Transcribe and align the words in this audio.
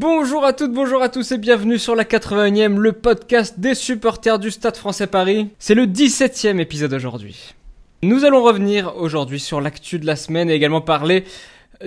Bonjour 0.00 0.44
à 0.44 0.52
toutes, 0.52 0.72
bonjour 0.72 1.02
à 1.02 1.08
tous 1.08 1.32
et 1.32 1.38
bienvenue 1.38 1.78
sur 1.78 1.94
la 1.94 2.04
81e, 2.04 2.76
le 2.78 2.92
podcast 2.92 3.58
des 3.60 3.74
supporters 3.74 4.38
du 4.38 4.50
Stade 4.50 4.76
français 4.76 5.06
Paris. 5.06 5.48
C'est 5.58 5.74
le 5.74 5.86
17e 5.86 6.58
épisode 6.58 6.92
aujourd'hui. 6.92 7.54
Nous 8.02 8.24
allons 8.24 8.42
revenir 8.42 8.96
aujourd'hui 8.96 9.40
sur 9.40 9.60
l'actu 9.60 9.98
de 9.98 10.06
la 10.06 10.16
semaine 10.16 10.50
et 10.50 10.54
également 10.54 10.80
parler 10.80 11.24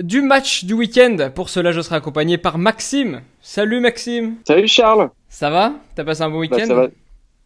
du 0.00 0.22
match 0.22 0.64
du 0.64 0.74
week-end. 0.74 1.30
Pour 1.34 1.48
cela, 1.48 1.70
je 1.72 1.80
serai 1.80 1.96
accompagné 1.96 2.38
par 2.38 2.58
Maxime. 2.58 3.20
Salut 3.40 3.80
Maxime. 3.80 4.36
Salut 4.46 4.66
Charles. 4.68 5.10
Ça 5.28 5.50
va? 5.50 5.72
T'as 5.94 6.04
passé 6.04 6.22
un 6.22 6.28
bon 6.30 6.40
Bah, 6.44 6.56
week-end? 6.56 6.86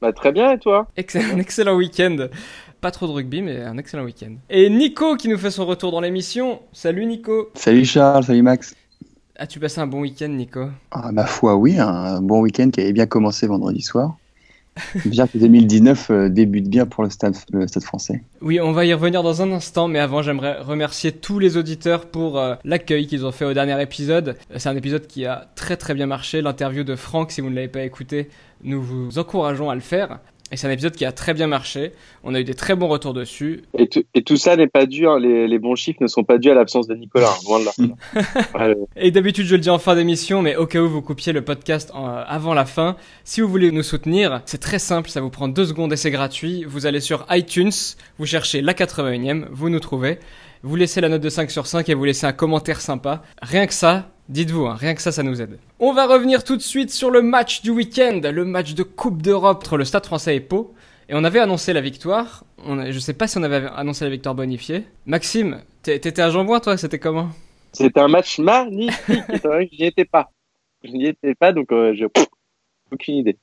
Bah, 0.02 0.12
très 0.12 0.32
bien 0.32 0.50
et 0.50 0.58
toi 0.58 0.88
Excellent, 0.96 1.36
un 1.36 1.38
excellent 1.38 1.76
week-end. 1.76 2.26
Pas 2.80 2.90
trop 2.90 3.06
de 3.06 3.12
rugby, 3.12 3.40
mais 3.40 3.62
un 3.62 3.78
excellent 3.78 4.02
week-end. 4.02 4.34
Et 4.50 4.68
Nico 4.68 5.14
qui 5.14 5.28
nous 5.28 5.38
fait 5.38 5.52
son 5.52 5.64
retour 5.64 5.92
dans 5.92 6.00
l'émission. 6.00 6.60
Salut 6.72 7.06
Nico. 7.06 7.50
Salut 7.54 7.84
Charles, 7.84 8.24
salut 8.24 8.42
Max. 8.42 8.74
As-tu 9.36 9.60
passé 9.60 9.80
un 9.80 9.86
bon 9.86 10.00
week-end, 10.00 10.30
Nico? 10.30 10.70
Ah, 10.90 11.12
ma 11.12 11.24
foi, 11.24 11.54
oui, 11.54 11.78
un 11.78 12.20
bon 12.20 12.40
week-end 12.40 12.70
qui 12.70 12.80
avait 12.80 12.92
bien 12.92 13.06
commencé 13.06 13.46
vendredi 13.46 13.80
soir. 13.80 14.16
Bien 15.04 15.26
que 15.26 15.38
2019 15.38 16.10
euh, 16.10 16.28
débute 16.28 16.68
bien 16.68 16.86
pour 16.86 17.04
le 17.04 17.10
stade, 17.10 17.34
français. 17.82 18.22
Oui, 18.40 18.60
on 18.60 18.72
va 18.72 18.84
y 18.84 18.94
revenir 18.94 19.22
dans 19.22 19.42
un 19.42 19.52
instant, 19.52 19.88
mais 19.88 19.98
avant, 19.98 20.22
j'aimerais 20.22 20.60
remercier 20.60 21.12
tous 21.12 21.38
les 21.38 21.56
auditeurs 21.56 22.06
pour 22.06 22.38
euh, 22.38 22.54
l'accueil 22.64 23.06
qu'ils 23.06 23.26
ont 23.26 23.32
fait 23.32 23.44
au 23.44 23.52
dernier 23.52 23.80
épisode. 23.82 24.36
C'est 24.56 24.68
un 24.68 24.76
épisode 24.76 25.06
qui 25.06 25.26
a 25.26 25.48
très 25.56 25.76
très 25.76 25.94
bien 25.94 26.06
marché. 26.06 26.40
L'interview 26.40 26.84
de 26.84 26.96
Franck, 26.96 27.32
si 27.32 27.40
vous 27.40 27.50
ne 27.50 27.54
l'avez 27.54 27.68
pas 27.68 27.82
écouté, 27.82 28.30
nous 28.64 28.82
vous 28.82 29.18
encourageons 29.18 29.68
à 29.68 29.74
le 29.74 29.80
faire. 29.80 30.20
Et 30.52 30.56
c'est 30.58 30.66
un 30.66 30.70
épisode 30.70 30.94
qui 30.94 31.06
a 31.06 31.12
très 31.12 31.32
bien 31.32 31.46
marché. 31.46 31.92
On 32.24 32.34
a 32.34 32.40
eu 32.40 32.44
des 32.44 32.52
très 32.54 32.76
bons 32.76 32.86
retours 32.88 33.14
dessus. 33.14 33.62
et 33.78 33.88
tout, 33.88 34.02
et 34.14 34.22
tout 34.22 34.36
ça 34.36 34.54
n'est 34.54 34.66
pas 34.68 34.84
dû, 34.84 35.08
hein, 35.08 35.18
les, 35.18 35.48
les 35.48 35.58
bons 35.58 35.74
chiffres 35.74 35.98
ne 36.02 36.06
sont 36.06 36.24
pas 36.24 36.36
dus 36.36 36.50
à 36.50 36.54
l'absence 36.54 36.86
de 36.86 36.94
Nicolas, 36.94 37.28
hein, 37.30 37.40
loin 37.48 37.60
de 37.60 37.64
là. 37.64 37.72
Ouais, 38.54 38.76
Et 38.96 39.10
d'habitude, 39.10 39.46
je 39.46 39.54
le 39.56 39.60
dis 39.62 39.70
en 39.70 39.78
fin 39.78 39.94
d'émission, 39.96 40.42
mais 40.42 40.54
au 40.56 40.66
cas 40.66 40.80
où 40.80 40.88
vous 40.90 41.00
coupiez 41.00 41.32
le 41.32 41.42
podcast 41.42 41.90
en- 41.94 42.06
euh, 42.08 42.22
avant 42.26 42.52
la 42.52 42.66
fin, 42.66 42.96
si 43.24 43.40
vous 43.40 43.48
voulez 43.48 43.72
nous 43.72 43.82
soutenir, 43.82 44.42
c'est 44.44 44.60
très 44.60 44.78
simple, 44.78 45.08
ça 45.08 45.22
vous 45.22 45.30
prend 45.30 45.48
deux 45.48 45.64
secondes 45.64 45.92
et 45.92 45.96
c'est 45.96 46.10
gratuit. 46.10 46.64
Vous 46.68 46.84
allez 46.84 47.00
sur 47.00 47.24
iTunes, 47.30 47.72
vous 48.18 48.26
cherchez 48.26 48.60
la 48.60 48.74
81e, 48.74 49.46
vous 49.50 49.70
nous 49.70 49.80
trouvez, 49.80 50.18
vous 50.62 50.76
laissez 50.76 51.00
la 51.00 51.08
note 51.08 51.22
de 51.22 51.28
5 51.30 51.50
sur 51.50 51.66
5 51.66 51.88
et 51.88 51.94
vous 51.94 52.04
laissez 52.04 52.26
un 52.26 52.32
commentaire 52.32 52.80
sympa. 52.82 53.22
Rien 53.40 53.66
que 53.66 53.72
ça, 53.74 54.10
dites-vous, 54.32 54.66
hein, 54.66 54.74
rien 54.74 54.94
que 54.94 55.02
ça, 55.02 55.12
ça 55.12 55.22
nous 55.22 55.40
aide. 55.40 55.58
On 55.78 55.92
va 55.92 56.06
revenir 56.06 56.42
tout 56.44 56.56
de 56.56 56.62
suite 56.62 56.90
sur 56.90 57.10
le 57.10 57.22
match 57.22 57.62
du 57.62 57.70
week-end, 57.70 58.20
le 58.22 58.44
match 58.44 58.74
de 58.74 58.82
Coupe 58.82 59.22
d'Europe 59.22 59.58
entre 59.58 59.76
le 59.76 59.84
Stade 59.84 60.06
français 60.06 60.36
et 60.36 60.40
Pau. 60.40 60.74
Et 61.08 61.14
on 61.14 61.24
avait 61.24 61.40
annoncé 61.40 61.72
la 61.72 61.80
victoire. 61.80 62.44
On 62.64 62.78
a- 62.78 62.90
je 62.90 62.98
sais 62.98 63.12
pas 63.12 63.26
si 63.26 63.36
on 63.38 63.42
avait 63.42 63.66
annoncé 63.76 64.04
la 64.04 64.10
victoire 64.10 64.34
bonifiée. 64.34 64.84
Maxime, 65.06 65.60
t'étais 65.82 66.20
à 66.22 66.30
Jean-Bouin, 66.30 66.60
toi 66.60 66.76
C'était 66.76 66.98
comment? 66.98 67.28
C'était 67.72 68.00
un 68.00 68.08
match 68.08 68.38
magnifique. 68.38 68.94
et 69.28 69.38
c'est 69.38 69.44
vrai 69.48 69.66
que 69.66 69.74
je 69.76 69.82
n'y 69.82 69.88
étais 69.88 70.04
pas. 70.04 70.30
Je 70.84 70.90
n'y 70.92 71.06
étais 71.06 71.34
pas, 71.34 71.52
donc 71.52 71.70
euh, 71.72 71.92
j'ai 71.94 72.06
aucune 72.90 73.14
idée. 73.16 73.36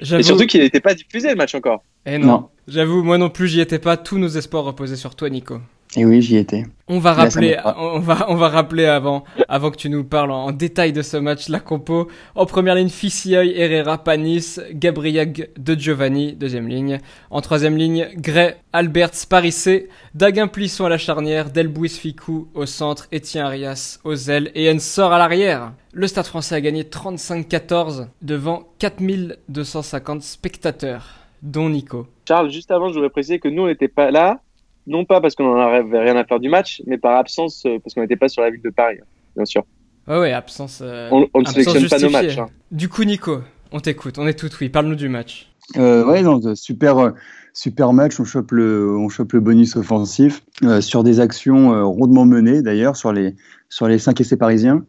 Et 0.00 0.22
surtout 0.22 0.46
qu'il 0.46 0.60
n'était 0.62 0.80
pas 0.80 0.94
diffusé 0.94 1.28
le 1.28 1.34
match 1.36 1.54
encore. 1.54 1.82
Eh 2.06 2.16
non. 2.18 2.26
Non. 2.26 2.48
J'avoue, 2.66 3.02
moi 3.02 3.18
non 3.18 3.28
plus, 3.30 3.48
j'y 3.48 3.60
étais 3.60 3.78
pas. 3.78 3.96
Tous 3.96 4.18
nos 4.18 4.28
espoirs 4.28 4.64
reposaient 4.64 4.96
sur 4.96 5.14
toi, 5.14 5.28
Nico. 5.28 5.58
Et 5.96 6.04
oui, 6.04 6.22
j'y 6.22 6.36
étais. 6.36 6.66
On 6.86 7.00
va 7.00 7.12
rappeler, 7.12 7.56
on 7.64 7.98
va, 7.98 8.26
on 8.28 8.36
va 8.36 8.48
rappeler 8.48 8.84
avant, 8.84 9.24
avant 9.48 9.72
que 9.72 9.76
tu 9.76 9.90
nous 9.90 10.04
parles 10.04 10.30
en, 10.30 10.46
en 10.46 10.52
détail 10.52 10.92
de 10.92 11.02
ce 11.02 11.16
match, 11.16 11.48
la 11.48 11.58
compo. 11.58 12.08
En 12.36 12.46
première 12.46 12.76
ligne, 12.76 12.88
Fissioy, 12.88 13.52
Herrera, 13.56 13.98
Panis, 13.98 14.58
Gabriag 14.72 15.50
de 15.56 15.74
Giovanni, 15.74 16.32
deuxième 16.32 16.68
ligne. 16.68 16.98
En 17.30 17.40
troisième 17.40 17.76
ligne, 17.76 18.08
Gray, 18.16 18.54
Alberts, 18.72 19.26
Parissé, 19.28 19.88
Daguin 20.14 20.46
Plisson 20.46 20.84
à 20.84 20.88
la 20.88 20.98
charnière, 20.98 21.50
Delbouis 21.50 21.88
Ficou 21.88 22.48
au 22.54 22.66
centre, 22.66 23.08
Etienne 23.12 23.44
Arias 23.44 23.98
aux 24.04 24.14
ailes 24.14 24.52
et 24.54 24.70
Ensor 24.70 25.12
à 25.12 25.18
l'arrière. 25.18 25.72
Le 25.92 26.06
Stade 26.06 26.26
français 26.26 26.54
a 26.54 26.60
gagné 26.60 26.84
35-14 26.84 28.06
devant 28.22 28.62
4250 28.78 30.22
spectateurs, 30.22 31.16
dont 31.42 31.68
Nico. 31.68 32.06
Charles, 32.28 32.50
juste 32.50 32.70
avant, 32.70 32.88
je 32.88 32.94
voudrais 32.94 33.10
préciser 33.10 33.40
que 33.40 33.48
nous, 33.48 33.62
on 33.62 33.66
n'était 33.66 33.88
pas 33.88 34.12
là, 34.12 34.40
non 34.86 35.04
pas 35.04 35.20
parce 35.20 35.34
qu'on 35.34 35.44
n'en 35.54 35.60
avait 35.60 35.98
rien 35.98 36.16
à 36.16 36.24
faire 36.24 36.40
du 36.40 36.48
match, 36.48 36.82
mais 36.86 36.98
par 36.98 37.16
absence, 37.16 37.64
euh, 37.66 37.78
parce 37.82 37.94
qu'on 37.94 38.00
n'était 38.02 38.16
pas 38.16 38.28
sur 38.28 38.42
la 38.42 38.50
ville 38.50 38.62
de 38.62 38.70
Paris, 38.70 38.96
hein, 39.00 39.06
bien 39.36 39.44
sûr. 39.44 39.64
Ouais, 40.08 40.18
ouais, 40.18 40.32
absence. 40.32 40.80
euh, 40.82 41.08
On, 41.12 41.28
on 41.34 41.40
ne 41.40 41.46
absence 41.46 41.64
sélectionne 41.74 41.88
pas 41.88 41.98
nos 41.98 42.10
matchs. 42.10 42.38
hein. 42.38 42.46
Du 42.72 42.88
coup, 42.88 43.04
Nico, 43.04 43.40
on 43.72 43.80
t'écoute, 43.80 44.18
on 44.18 44.26
est 44.26 44.38
tout 44.38 44.48
oui. 44.60 44.68
Parle-nous 44.68 44.96
du 44.96 45.08
match. 45.08 45.48
Euh, 45.76 46.04
ouais, 46.04 46.22
super, 46.56 47.12
super 47.52 47.92
match. 47.92 48.18
On 48.18 48.24
chope 48.24 48.50
le, 48.52 48.96
on 48.96 49.08
chope 49.08 49.32
le 49.34 49.40
bonus 49.40 49.76
offensif 49.76 50.42
euh, 50.64 50.80
sur 50.80 51.04
des 51.04 51.20
actions 51.20 51.72
euh, 51.72 51.84
rondement 51.84 52.24
menées 52.24 52.60
d'ailleurs 52.62 52.96
sur 52.96 53.12
les, 53.12 53.36
sur 53.68 53.86
les 53.86 53.98
5 53.98 54.20
essais 54.20 54.36
parisiens. 54.36 54.84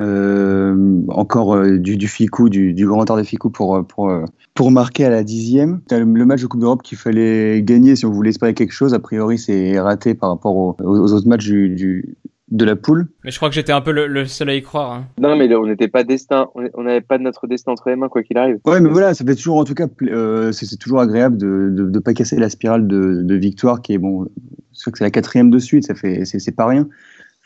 Euh, 0.00 1.00
encore 1.08 1.54
euh, 1.54 1.78
du, 1.78 1.96
du 1.96 2.06
Ficou, 2.06 2.48
du, 2.50 2.74
du 2.74 2.86
grand 2.86 2.98
retard 3.00 3.16
de 3.16 3.22
Ficou 3.22 3.48
pour, 3.48 3.76
euh, 3.76 3.82
pour, 3.82 4.12
pour 4.54 4.70
marquer 4.70 5.06
à 5.06 5.10
la 5.10 5.24
dixième. 5.24 5.80
Le, 5.90 6.04
match 6.26 6.42
de 6.42 6.46
Coupe 6.46 6.60
d'Europe 6.60 6.82
qu'il 6.82 6.98
fallait 6.98 7.62
gagner 7.62 7.96
si 7.96 8.04
on 8.04 8.10
voulait 8.10 8.30
espérer 8.30 8.52
quelque 8.52 8.72
chose. 8.72 8.92
A 8.92 8.98
priori, 8.98 9.38
c'est 9.38 9.80
raté 9.80 10.14
par 10.14 10.30
rapport 10.30 10.54
aux, 10.54 10.76
aux 10.80 11.12
autres 11.14 11.26
matchs 11.26 11.46
du, 11.46 11.70
du, 11.70 12.16
de 12.50 12.64
la 12.64 12.76
poule. 12.76 13.08
Mais 13.24 13.30
je 13.30 13.38
crois 13.38 13.48
que 13.48 13.54
j'étais 13.54 13.72
un 13.72 13.80
peu 13.80 13.90
le, 13.90 14.06
le 14.06 14.26
seul 14.26 14.50
à 14.50 14.54
y 14.54 14.62
croire. 14.62 14.92
hein. 14.92 15.06
Non, 15.18 15.34
mais 15.36 15.52
on 15.54 15.66
n'était 15.66 15.88
pas 15.88 16.04
destin, 16.04 16.48
on 16.54 16.82
n'avait 16.82 17.00
pas 17.00 17.16
notre 17.18 17.46
destin 17.46 17.72
entre 17.72 17.88
les 17.88 17.96
mains, 17.96 18.08
quoi 18.08 18.22
qu'il 18.22 18.36
arrive. 18.36 18.58
Ouais, 18.66 18.80
mais 18.80 18.90
voilà, 18.90 19.14
ça 19.14 19.24
fait 19.24 19.34
toujours, 19.34 19.56
en 19.56 19.64
tout 19.64 19.74
cas, 19.74 19.86
euh, 20.02 20.52
c'est 20.52 20.66
c'est 20.66 20.76
toujours 20.76 21.00
agréable 21.00 21.38
de 21.38 21.70
de, 21.74 21.88
de 21.88 21.98
pas 21.98 22.12
casser 22.12 22.36
la 22.36 22.50
spirale 22.50 22.86
de, 22.86 23.22
de 23.22 23.34
victoire 23.34 23.80
qui 23.80 23.94
est 23.94 23.98
bon. 23.98 24.28
C'est 24.72 24.82
sûr 24.82 24.92
que 24.92 24.98
c'est 24.98 25.04
la 25.04 25.10
quatrième 25.10 25.48
de 25.50 25.58
suite, 25.58 25.86
ça 25.86 25.94
fait, 25.94 26.26
c'est 26.26 26.38
c'est 26.38 26.52
pas 26.52 26.66
rien. 26.66 26.86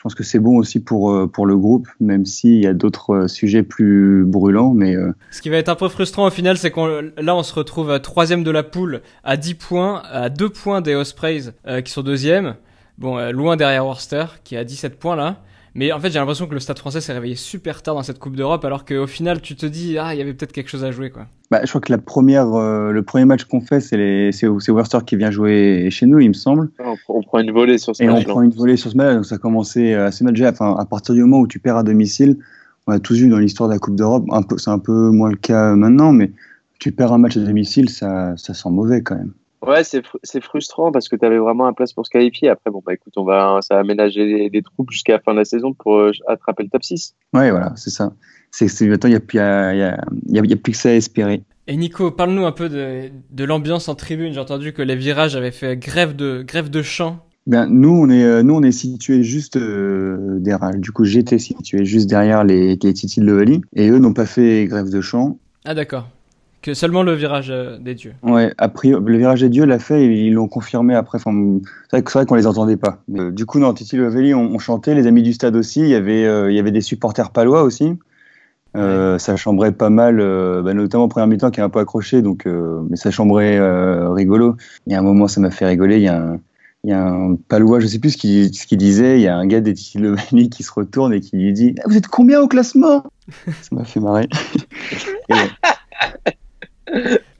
Je 0.00 0.04
pense 0.04 0.14
que 0.14 0.24
c'est 0.24 0.38
bon 0.38 0.56
aussi 0.56 0.80
pour 0.80 1.10
euh, 1.10 1.26
pour 1.26 1.44
le 1.44 1.58
groupe, 1.58 1.86
même 2.00 2.24
s'il 2.24 2.54
y 2.54 2.66
a 2.66 2.72
d'autres 2.72 3.10
euh, 3.10 3.28
sujets 3.28 3.62
plus 3.62 4.24
brûlants, 4.24 4.72
mais 4.72 4.96
euh, 4.96 5.12
Ce 5.30 5.42
qui 5.42 5.50
va 5.50 5.58
être 5.58 5.68
un 5.68 5.74
peu 5.74 5.90
frustrant 5.90 6.26
au 6.26 6.30
final, 6.30 6.56
c'est 6.56 6.70
qu'on 6.70 7.02
là 7.18 7.36
on 7.36 7.42
se 7.42 7.52
retrouve 7.52 8.00
troisième 8.00 8.42
de 8.42 8.50
la 8.50 8.62
poule, 8.62 9.02
à 9.24 9.36
10 9.36 9.54
points, 9.56 10.02
à 10.10 10.30
2 10.30 10.48
points 10.48 10.80
des 10.80 10.94
Ospreys 10.94 11.50
qui 11.84 11.92
sont 11.92 12.00
deuxième. 12.00 12.54
Bon, 12.96 13.30
loin 13.30 13.58
derrière 13.58 13.84
Worcester 13.84 14.24
qui 14.42 14.54
est 14.54 14.58
à 14.58 14.64
17 14.64 14.98
points 14.98 15.16
là. 15.16 15.42
Mais 15.74 15.92
en 15.92 16.00
fait, 16.00 16.10
j'ai 16.10 16.18
l'impression 16.18 16.46
que 16.46 16.54
le 16.54 16.60
Stade 16.60 16.78
français 16.78 17.00
s'est 17.00 17.12
réveillé 17.12 17.36
super 17.36 17.82
tard 17.82 17.94
dans 17.94 18.02
cette 18.02 18.18
Coupe 18.18 18.36
d'Europe, 18.36 18.64
alors 18.64 18.84
qu'au 18.84 19.06
final, 19.06 19.40
tu 19.40 19.54
te 19.54 19.66
dis, 19.66 19.98
ah, 19.98 20.14
il 20.14 20.18
y 20.18 20.20
avait 20.20 20.34
peut-être 20.34 20.52
quelque 20.52 20.68
chose 20.68 20.84
à 20.84 20.90
jouer, 20.90 21.10
quoi. 21.10 21.26
bah, 21.50 21.60
je 21.62 21.68
crois 21.68 21.80
que 21.80 21.92
la 21.92 21.98
première, 21.98 22.52
euh, 22.54 22.92
le 22.92 23.02
premier 23.02 23.24
match 23.24 23.44
qu'on 23.44 23.60
fait, 23.60 23.80
c'est 23.80 23.96
les, 23.96 24.32
c'est 24.32 24.46
c'est 24.58 24.72
Worcester 24.72 24.98
qui 25.06 25.16
vient 25.16 25.30
jouer 25.30 25.88
chez 25.90 26.06
nous, 26.06 26.18
il 26.18 26.28
me 26.28 26.34
semble. 26.34 26.70
On, 26.78 26.96
on 27.08 27.22
prend 27.22 27.38
une 27.38 27.52
volée 27.52 27.78
sur 27.78 27.94
ce 27.94 28.02
Et 28.02 28.08
on 28.08 28.22
prend 28.22 28.42
une 28.42 28.52
volée 28.52 28.76
sur 28.76 28.90
ce 28.90 28.96
match, 28.96 29.14
donc 29.14 29.26
ça 29.26 29.36
a 29.36 29.38
commencé 29.38 29.94
assez 29.94 30.24
mal 30.24 30.34
déjà. 30.34 30.50
Enfin, 30.50 30.76
à 30.78 30.84
partir 30.84 31.14
du 31.14 31.22
moment 31.22 31.40
où 31.40 31.46
tu 31.46 31.58
perds 31.58 31.76
à 31.76 31.82
domicile, 31.82 32.36
on 32.86 32.92
a 32.92 32.98
tous 32.98 33.16
vu 33.16 33.28
dans 33.28 33.38
l'histoire 33.38 33.68
de 33.68 33.74
la 33.74 33.78
Coupe 33.78 33.96
d'Europe, 33.96 34.24
un 34.30 34.42
peu, 34.42 34.58
c'est 34.58 34.70
un 34.70 34.78
peu 34.78 35.10
moins 35.10 35.30
le 35.30 35.36
cas 35.36 35.74
maintenant, 35.76 36.12
mais 36.12 36.32
tu 36.78 36.92
perds 36.92 37.12
un 37.12 37.18
match 37.18 37.36
à 37.36 37.40
domicile, 37.40 37.88
ça, 37.90 38.34
ça 38.36 38.54
sent 38.54 38.70
mauvais 38.70 39.02
quand 39.02 39.16
même. 39.16 39.32
Ouais, 39.66 39.84
c'est 39.84 40.00
fr- 40.00 40.18
c'est 40.22 40.42
frustrant 40.42 40.90
parce 40.90 41.08
que 41.08 41.16
tu 41.16 41.24
avais 41.24 41.38
vraiment 41.38 41.66
un 41.66 41.72
place 41.72 41.92
pour 41.92 42.06
se 42.06 42.10
qualifier. 42.10 42.48
Après, 42.48 42.70
bon, 42.70 42.82
bah 42.84 42.94
écoute, 42.94 43.12
on 43.16 43.24
va, 43.24 43.58
ça 43.60 43.74
va 43.76 43.84
ménager 43.84 44.24
les, 44.24 44.48
les 44.48 44.62
troupes 44.62 44.90
jusqu'à 44.90 45.12
la 45.14 45.20
fin 45.20 45.32
de 45.32 45.38
la 45.38 45.44
saison 45.44 45.74
pour 45.74 45.96
euh, 45.98 46.12
attraper 46.28 46.62
le 46.62 46.70
top 46.70 46.82
6. 46.82 47.14
Ouais, 47.34 47.50
voilà, 47.50 47.72
c'est 47.76 47.90
ça. 47.90 48.12
C'est, 48.50 48.66
maintenant, 48.88 49.08
il 49.08 49.12
n'y 49.12 49.16
a, 49.16 49.20
plus- 49.20 49.36
il 49.36 49.40
y 49.40 49.42
a, 49.42 49.72
il 49.74 49.78
y 49.78 49.82
a, 49.82 50.00
il 50.28 50.34
y 50.34 50.38
a- 50.38 50.42
il 50.44 50.50
y 50.50 50.54
a 50.54 50.56
plus 50.56 50.72
que 50.72 50.78
ça 50.78 50.88
à 50.88 50.92
espérer. 50.92 51.42
Et 51.66 51.76
Nico, 51.76 52.10
parle-nous 52.10 52.46
un 52.46 52.52
peu 52.52 52.68
de, 52.68 53.10
de 53.30 53.44
l'ambiance 53.44 53.88
en 53.88 53.94
tribune. 53.94 54.32
J'ai 54.32 54.40
entendu 54.40 54.72
que 54.72 54.82
les 54.82 54.96
virages 54.96 55.36
avaient 55.36 55.52
fait 55.52 55.76
grève 55.76 56.16
de, 56.16 56.42
grève 56.42 56.68
de 56.70 56.82
chant. 56.82 57.18
Ben, 57.46 57.66
nous, 57.66 57.90
on 57.90 58.08
est, 58.10 58.24
euh, 58.24 58.42
nous, 58.42 58.54
on 58.54 58.62
est 58.62 58.72
situé 58.72 59.22
juste 59.22 59.56
euh, 59.56 60.38
derrière. 60.40 60.70
Du 60.76 60.90
coup, 60.90 61.04
j'étais 61.04 61.38
situé 61.38 61.84
juste 61.84 62.08
derrière 62.08 62.44
les, 62.44 62.76
les 62.82 62.92
Titi 62.94 63.20
de 63.20 63.26
Levali. 63.26 63.60
Et 63.76 63.88
eux 63.90 63.98
n'ont 63.98 64.12
pas 64.14 64.26
fait 64.26 64.64
grève 64.66 64.90
de 64.90 65.00
chant. 65.00 65.38
Ah, 65.64 65.74
d'accord. 65.74 66.08
Que 66.62 66.74
seulement 66.74 67.02
le 67.02 67.14
virage 67.14 67.50
euh, 67.50 67.78
des 67.78 67.94
dieux. 67.94 68.12
Ouais, 68.22 68.52
après, 68.58 68.88
le 68.90 69.16
virage 69.16 69.40
des 69.40 69.48
dieux 69.48 69.64
l'a 69.64 69.78
fait 69.78 70.04
et 70.04 70.26
ils 70.26 70.34
l'ont 70.34 70.48
confirmé 70.48 70.94
après. 70.94 71.16
Enfin, 71.16 71.32
c'est 71.90 72.06
vrai, 72.10 72.26
qu'on 72.26 72.34
les 72.34 72.46
entendait 72.46 72.76
pas. 72.76 72.98
Mais, 73.08 73.20
euh, 73.20 73.30
du 73.30 73.46
coup, 73.46 73.58
non, 73.58 73.72
Titi 73.72 73.96
Levali, 73.96 74.34
on, 74.34 74.42
on 74.54 74.58
chantait. 74.58 74.94
Les 74.94 75.06
amis 75.06 75.22
du 75.22 75.32
stade 75.32 75.56
aussi. 75.56 75.80
Il 75.80 75.88
y 75.88 75.94
avait, 75.94 76.26
euh, 76.26 76.50
il 76.50 76.56
y 76.56 76.58
avait 76.58 76.70
des 76.70 76.82
supporters 76.82 77.30
palois 77.30 77.62
aussi. 77.62 77.94
Euh, 78.76 79.18
Ça 79.18 79.36
chambrait 79.36 79.72
pas 79.72 79.90
mal, 79.90 80.18
bah, 80.62 80.74
notamment 80.74 81.04
en 81.04 81.08
première 81.08 81.26
mi-temps 81.26 81.50
qui 81.50 81.60
est 81.60 81.62
un 81.62 81.70
peu 81.70 81.80
accroché, 81.80 82.22
donc, 82.22 82.46
mais 82.46 82.96
ça 82.96 83.10
chambrait 83.10 83.58
rigolo. 84.12 84.56
Il 84.86 84.92
y 84.92 84.96
a 84.96 85.00
un 85.00 85.02
moment, 85.02 85.26
ça 85.28 85.40
m'a 85.40 85.50
fait 85.50 85.66
rigoler. 85.66 85.96
Il 85.96 86.02
y 86.02 86.08
a 86.08 86.22
un, 86.22 86.40
il 86.84 86.90
y 86.90 86.92
a 86.92 87.02
un 87.04 87.34
palois, 87.34 87.80
je 87.80 87.86
sais 87.86 87.98
plus 87.98 88.10
ce 88.10 88.16
qu'il 88.16 88.78
disait. 88.78 89.18
Il 89.18 89.22
y 89.22 89.28
a 89.28 89.36
un 89.36 89.46
gars 89.46 89.60
des 89.60 89.74
Titi 89.74 89.98
Levali 89.98 90.50
qui 90.50 90.62
se 90.62 90.72
retourne 90.72 91.12
et 91.12 91.20
qui 91.20 91.36
lui 91.36 91.52
dit 91.52 91.74
Ah, 91.80 91.84
Vous 91.88 91.96
êtes 91.96 92.06
combien 92.06 92.40
au 92.40 92.48
classement? 92.48 93.02
Ça 93.46 93.74
m'a 93.74 93.84
fait 93.84 94.00
marrer. 94.00 94.28
Et, 95.28 95.34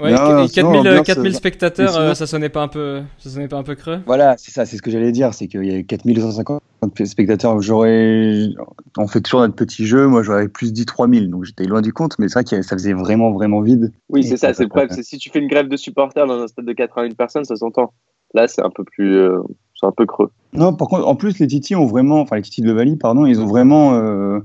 Ouais, 0.00 0.12
Non, 0.12 0.44
et 0.44 0.48
sinon, 0.48 0.72
4000, 0.72 0.76
l'ambiance, 0.84 1.06
4000 1.06 1.32
euh, 1.32 1.36
spectateurs, 1.36 1.90
sinon- 1.92 2.02
euh, 2.04 2.14
ça 2.14 2.26
sonnait 2.26 2.48
pas 2.48 2.62
un 2.62 2.68
peu, 2.68 3.02
ça 3.18 3.30
sonnait 3.30 3.48
pas 3.48 3.56
un 3.58 3.62
peu 3.62 3.74
creux? 3.74 4.00
Voilà, 4.06 4.36
c'est 4.38 4.50
ça, 4.50 4.64
c'est 4.64 4.76
ce 4.76 4.82
que 4.82 4.90
j'allais 4.90 5.12
dire, 5.12 5.34
c'est 5.34 5.46
qu'il 5.46 5.64
y 5.64 5.74
a 5.76 5.82
4250 5.82 6.62
spectateurs. 7.04 7.60
J'aurais, 7.60 8.48
on 8.96 9.06
fait 9.06 9.20
toujours 9.20 9.40
notre 9.40 9.54
petit 9.54 9.86
jeu, 9.86 10.06
moi 10.06 10.22
j'aurais 10.22 10.48
plus 10.48 10.72
dit 10.72 10.86
3000, 10.86 11.28
donc 11.30 11.44
j'étais 11.44 11.64
loin 11.64 11.82
du 11.82 11.92
compte, 11.92 12.18
mais 12.18 12.28
c'est 12.28 12.34
vrai 12.34 12.44
que 12.44 12.62
ça 12.62 12.76
faisait 12.76 12.94
vraiment, 12.94 13.32
vraiment 13.32 13.60
vide. 13.60 13.92
Oui, 14.08 14.24
c'est 14.24 14.36
ça, 14.36 14.54
c'est 14.54 14.68
pas 14.68 14.88
si 14.88 15.18
tu 15.18 15.30
fais 15.30 15.38
une 15.40 15.48
grève 15.48 15.68
de 15.68 15.76
supporters 15.76 16.26
dans 16.26 16.40
un 16.40 16.46
stade 16.46 16.64
de 16.64 16.72
81 16.72 17.10
personnes, 17.14 17.44
ça 17.44 17.56
s'entend. 17.56 17.92
Là, 18.32 18.46
c'est 18.48 18.62
un 18.62 18.70
peu 18.70 18.84
plus, 18.84 19.16
euh, 19.16 19.40
c'est 19.78 19.86
un 19.86 19.92
peu 19.92 20.06
creux. 20.06 20.30
Non, 20.52 20.72
par 20.72 20.88
contre, 20.88 21.06
en 21.06 21.16
plus, 21.16 21.38
les 21.40 21.46
Titi 21.46 21.74
ont 21.74 21.86
vraiment, 21.86 22.20
enfin 22.20 22.36
les 22.36 22.42
Titi 22.42 22.62
de 22.62 22.72
Bali, 22.72 22.96
pardon, 22.96 23.26
ils 23.26 23.40
ont 23.40 23.46
vraiment, 23.46 23.94
euh, 23.94 24.38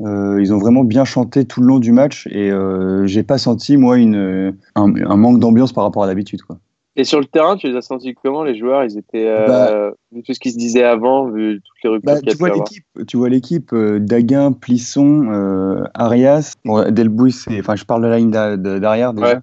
euh, 0.00 0.40
ils 0.40 0.52
ont 0.52 0.58
vraiment 0.58 0.84
bien 0.84 1.04
chanté 1.04 1.44
tout 1.44 1.60
le 1.60 1.66
long 1.66 1.78
du 1.78 1.92
match 1.92 2.26
et 2.30 2.50
euh, 2.50 3.06
j'ai 3.06 3.22
pas 3.22 3.38
senti 3.38 3.76
moi 3.76 3.96
une, 3.98 4.56
un, 4.74 4.94
un 4.94 5.16
manque 5.16 5.38
d'ambiance 5.38 5.72
par 5.72 5.84
rapport 5.84 6.02
à 6.04 6.06
d'habitude, 6.06 6.42
quoi. 6.42 6.58
Et 6.96 7.02
sur 7.02 7.18
le 7.18 7.24
terrain, 7.24 7.56
tu 7.56 7.66
les 7.68 7.76
as 7.76 7.82
sentis 7.82 8.14
comment 8.14 8.44
les 8.44 8.56
joueurs? 8.56 8.84
Ils 8.84 8.96
étaient, 8.96 9.26
euh, 9.26 9.46
Bah- 9.48 9.92
vu 10.12 10.22
tout 10.22 10.32
ce 10.32 10.38
qui 10.38 10.52
se 10.52 10.56
disait 10.56 10.84
avant, 10.84 11.28
vu 11.28 11.60
toutes 11.64 11.82
les 11.82 11.90
ruptures 11.90 12.12
Bah, 12.12 12.20
y 12.24 12.28
a 12.28 12.32
tu 12.32 12.36
vois 12.38 12.50
l'équipe, 12.50 12.84
tu 13.08 13.16
vois 13.16 13.28
l'équipe, 13.28 13.72
euh, 13.72 13.98
Daguin, 13.98 14.52
Plisson, 14.52 15.84
Arias, 15.94 16.52
bon, 16.64 16.88
Delbouy, 16.92 17.32
c'est, 17.32 17.58
enfin, 17.58 17.74
je 17.74 17.84
parle 17.84 18.02
de 18.02 18.08
la 18.08 18.18
ligne 18.18 18.30
d'a- 18.30 18.56
de- 18.56 18.78
derrière 18.78 19.12
déjà. 19.12 19.34
Ouais. 19.34 19.38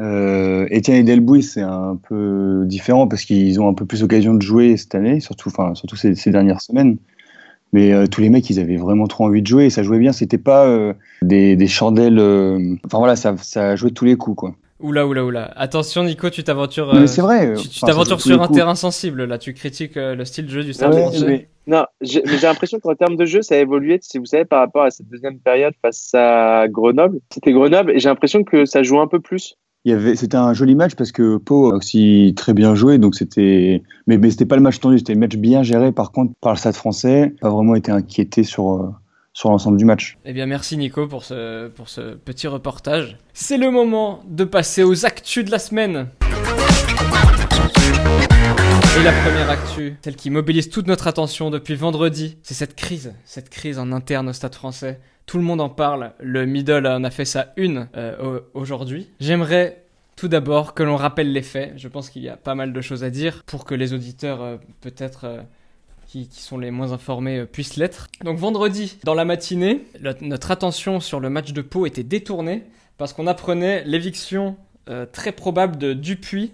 Euh, 0.00 0.66
Etienne 0.70 0.96
et 0.96 1.02
Delbouy, 1.02 1.42
c'est 1.42 1.62
un 1.62 1.98
peu 2.08 2.64
différent 2.66 3.08
parce 3.08 3.24
qu'ils 3.24 3.60
ont 3.60 3.68
un 3.68 3.74
peu 3.74 3.86
plus 3.86 4.02
l'occasion 4.02 4.34
de 4.34 4.42
jouer 4.42 4.76
cette 4.76 4.94
année, 4.94 5.20
surtout, 5.20 5.48
enfin, 5.48 5.74
surtout 5.74 5.96
ces, 5.96 6.14
ces 6.14 6.30
dernières 6.30 6.60
semaines. 6.60 6.96
Mais 7.72 7.92
euh, 7.92 8.06
tous 8.06 8.20
les 8.20 8.30
mecs, 8.30 8.48
ils 8.48 8.60
avaient 8.60 8.76
vraiment 8.76 9.06
trop 9.06 9.24
envie 9.24 9.42
de 9.42 9.46
jouer 9.46 9.66
et 9.66 9.70
ça 9.70 9.82
jouait 9.82 9.98
bien. 9.98 10.12
C'était 10.12 10.38
pas 10.38 10.66
euh, 10.66 10.92
des, 11.22 11.56
des 11.56 11.66
chandelles. 11.66 12.18
euh, 12.18 12.74
Enfin 12.86 12.98
voilà, 12.98 13.16
ça, 13.16 13.34
ça 13.38 13.76
jouait 13.76 13.90
tous 13.90 14.04
les 14.04 14.16
coups, 14.16 14.36
quoi. 14.36 14.54
Oula, 14.78 15.06
oula, 15.06 15.24
oula. 15.24 15.44
Attention, 15.56 16.04
Nico, 16.04 16.28
tu 16.30 16.44
t'aventures. 16.44 16.94
Mais 16.94 17.06
c'est 17.06 17.22
vrai. 17.22 17.54
Tu 17.54 17.66
enfin, 17.76 17.86
t'aventures 17.86 18.20
sur 18.20 18.40
un 18.42 18.46
coups. 18.46 18.58
terrain 18.58 18.74
sensible, 18.74 19.24
là. 19.24 19.38
Tu 19.38 19.54
critiques 19.54 19.96
euh, 19.96 20.14
le 20.14 20.24
style 20.26 20.44
de 20.46 20.50
jeu 20.50 20.64
du 20.64 20.72
stade 20.74 20.92
Ouais, 20.94 21.00
français. 21.00 21.24
mais- 21.26 21.48
Non, 21.66 21.84
j'ai 22.02 22.22
l'impression 22.42 22.78
qu'en 22.78 22.94
termes 22.94 23.16
de 23.16 23.24
jeu, 23.24 23.40
ça 23.42 23.54
a 23.54 23.58
évolué. 23.58 23.98
Si 24.02 24.18
vous 24.18 24.26
savez, 24.26 24.44
par 24.44 24.60
rapport 24.60 24.82
à 24.84 24.90
cette 24.90 25.08
deuxième 25.08 25.38
période 25.38 25.72
face 25.82 26.10
à 26.14 26.66
Grenoble, 26.68 27.18
c'était 27.32 27.52
Grenoble 27.52 27.90
et 27.92 27.98
j'ai 27.98 28.08
l'impression 28.08 28.44
que 28.44 28.66
ça 28.66 28.82
joue 28.82 29.00
un 29.00 29.08
peu 29.08 29.18
plus. 29.18 29.56
C'était 30.16 30.36
un 30.36 30.52
joli 30.52 30.74
match 30.74 30.96
parce 30.96 31.12
que 31.12 31.36
Pau 31.36 31.70
a 31.70 31.76
aussi 31.76 32.34
très 32.36 32.54
bien 32.54 32.74
joué, 32.74 32.98
donc 32.98 33.14
c'était, 33.14 33.84
mais, 34.08 34.18
mais 34.18 34.32
c'était 34.32 34.44
pas 34.44 34.56
le 34.56 34.62
match 34.62 34.80
tendu, 34.80 34.98
c'était 34.98 35.12
un 35.12 35.18
match 35.18 35.36
bien 35.36 35.62
géré 35.62 35.92
par 35.92 36.10
contre 36.10 36.32
par 36.40 36.54
le 36.54 36.58
Stade 36.58 36.74
français, 36.74 37.32
pas 37.40 37.50
vraiment 37.50 37.76
été 37.76 37.92
inquiété 37.92 38.42
sur, 38.42 38.72
euh, 38.72 38.88
sur 39.32 39.50
l'ensemble 39.50 39.76
du 39.76 39.84
match. 39.84 40.18
Eh 40.24 40.32
bien, 40.32 40.46
merci 40.46 40.76
Nico 40.76 41.06
pour 41.06 41.22
ce, 41.22 41.68
pour 41.68 41.88
ce 41.88 42.16
petit 42.16 42.48
reportage. 42.48 43.16
C'est 43.32 43.58
le 43.58 43.70
moment 43.70 44.24
de 44.28 44.42
passer 44.42 44.82
aux 44.82 45.06
actus 45.06 45.44
de 45.44 45.52
la 45.52 45.60
semaine. 45.60 46.08
Et 48.98 49.02
la 49.04 49.12
première 49.12 49.50
actu, 49.50 49.98
celle 50.02 50.16
qui 50.16 50.30
mobilise 50.30 50.68
toute 50.68 50.88
notre 50.88 51.06
attention 51.06 51.50
depuis 51.50 51.76
vendredi, 51.76 52.38
c'est 52.42 52.54
cette 52.54 52.74
crise, 52.74 53.14
cette 53.24 53.50
crise 53.50 53.78
en 53.78 53.92
interne 53.92 54.30
au 54.30 54.32
Stade 54.32 54.54
français. 54.54 54.98
Tout 55.26 55.38
le 55.38 55.44
monde 55.44 55.60
en 55.60 55.68
parle, 55.68 56.12
le 56.20 56.46
middle 56.46 56.86
en 56.86 57.02
a 57.02 57.10
fait 57.10 57.24
sa 57.24 57.52
une 57.56 57.88
euh, 57.96 58.38
au- 58.54 58.58
aujourd'hui. 58.60 59.10
J'aimerais 59.18 59.82
tout 60.14 60.28
d'abord 60.28 60.72
que 60.72 60.82
l'on 60.84 60.96
rappelle 60.96 61.32
les 61.32 61.42
faits. 61.42 61.72
Je 61.76 61.88
pense 61.88 62.10
qu'il 62.10 62.22
y 62.22 62.28
a 62.28 62.36
pas 62.36 62.54
mal 62.54 62.72
de 62.72 62.80
choses 62.80 63.02
à 63.02 63.10
dire 63.10 63.42
pour 63.44 63.64
que 63.64 63.74
les 63.74 63.92
auditeurs 63.92 64.40
euh, 64.40 64.56
peut-être 64.80 65.24
euh, 65.24 65.40
qui, 66.06 66.28
sont 66.30 66.58
les 66.58 66.70
moins 66.70 66.92
informés 66.92 67.44
puissent 67.44 67.76
l'être. 67.76 68.06
Donc 68.24 68.38
vendredi, 68.38 68.98
dans 69.04 69.14
la 69.14 69.24
matinée, 69.24 69.84
notre 70.20 70.52
attention 70.52 71.00
sur 71.00 71.18
le 71.18 71.28
match 71.28 71.52
de 71.52 71.60
Pau 71.60 71.86
était 71.86 72.04
détournée 72.04 72.62
parce 72.96 73.12
qu'on 73.12 73.26
apprenait 73.26 73.82
l'éviction 73.84 74.56
très 75.12 75.32
probable 75.32 75.76
de 75.78 75.92
Dupuis 75.92 76.52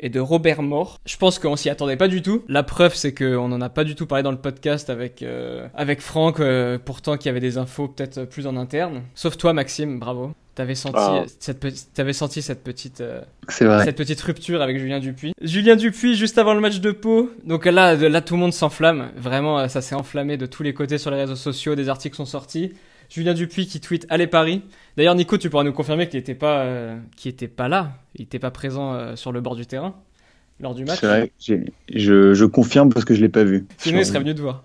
et 0.00 0.08
de 0.08 0.18
Robert 0.20 0.62
Mort. 0.62 0.98
Je 1.06 1.16
pense 1.16 1.38
qu'on 1.38 1.56
s'y 1.56 1.70
attendait 1.70 1.96
pas 1.96 2.08
du 2.08 2.22
tout. 2.22 2.42
La 2.48 2.62
preuve, 2.62 2.94
c'est 2.94 3.14
qu'on 3.14 3.48
n'en 3.48 3.60
a 3.60 3.68
pas 3.68 3.84
du 3.84 3.94
tout 3.94 4.06
parlé 4.06 4.22
dans 4.22 4.30
le 4.32 4.38
podcast 4.38 4.90
avec, 4.90 5.22
euh, 5.22 5.68
avec 5.74 6.00
Franck, 6.00 6.40
euh, 6.40 6.78
pourtant 6.82 7.16
qu'il 7.16 7.26
y 7.26 7.28
avait 7.28 7.40
des 7.40 7.58
infos 7.58 7.88
peut-être 7.88 8.24
plus 8.24 8.46
en 8.46 8.56
interne. 8.56 9.02
Sauf 9.14 9.36
toi, 9.36 9.52
Maxime, 9.52 9.98
bravo. 9.98 10.32
T'avais 10.56 10.74
senti, 10.74 11.32
cette, 11.38 11.94
t'avais 11.94 12.12
senti 12.12 12.42
cette 12.42 12.62
petite... 12.62 13.00
euh, 13.00 13.22
cette 13.48 13.96
petite 13.96 14.20
rupture 14.20 14.60
avec 14.60 14.78
Julien 14.78 14.98
Dupuis. 14.98 15.32
Julien 15.40 15.76
Dupuis 15.76 16.16
juste 16.16 16.38
avant 16.38 16.54
le 16.54 16.60
match 16.60 16.80
de 16.80 16.90
Pau. 16.90 17.30
Donc 17.44 17.64
là, 17.64 17.94
là 17.94 18.20
tout 18.20 18.34
le 18.34 18.40
monde 18.40 18.52
s'enflamme. 18.52 19.10
Vraiment, 19.16 19.60
euh, 19.60 19.68
ça 19.68 19.80
s'est 19.80 19.94
enflammé 19.94 20.36
de 20.36 20.46
tous 20.46 20.62
les 20.62 20.74
côtés 20.74 20.98
sur 20.98 21.10
les 21.12 21.18
réseaux 21.18 21.36
sociaux. 21.36 21.76
Des 21.76 21.88
articles 21.88 22.16
sont 22.16 22.26
sortis. 22.26 22.72
Julien 23.10 23.34
Dupuis 23.34 23.66
qui 23.66 23.80
tweet 23.80 24.06
Allez 24.08 24.26
Paris. 24.26 24.62
D'ailleurs, 24.96 25.14
Nico, 25.14 25.36
tu 25.36 25.50
pourras 25.50 25.64
nous 25.64 25.72
confirmer 25.72 26.08
qu'il 26.08 26.18
n'était 26.18 26.34
pas, 26.34 26.60
euh, 26.60 26.96
qu'il 27.16 27.30
était 27.30 27.48
pas 27.48 27.68
là. 27.68 27.92
Il 28.14 28.22
n'était 28.22 28.38
pas 28.38 28.50
présent 28.50 28.94
euh, 28.94 29.16
sur 29.16 29.32
le 29.32 29.40
bord 29.40 29.56
du 29.56 29.66
terrain 29.66 29.94
lors 30.60 30.74
du 30.74 30.84
match. 30.84 31.00
C'est 31.00 31.06
vrai. 31.06 31.30
Je, 31.94 32.34
je 32.34 32.44
confirme 32.44 32.90
parce 32.92 33.04
que 33.04 33.14
je 33.14 33.20
l'ai 33.20 33.28
pas 33.28 33.44
vu. 33.44 33.66
Sinon, 33.78 33.98
il 33.98 34.06
serait 34.06 34.20
venu 34.20 34.34
te 34.34 34.40
voir. 34.40 34.62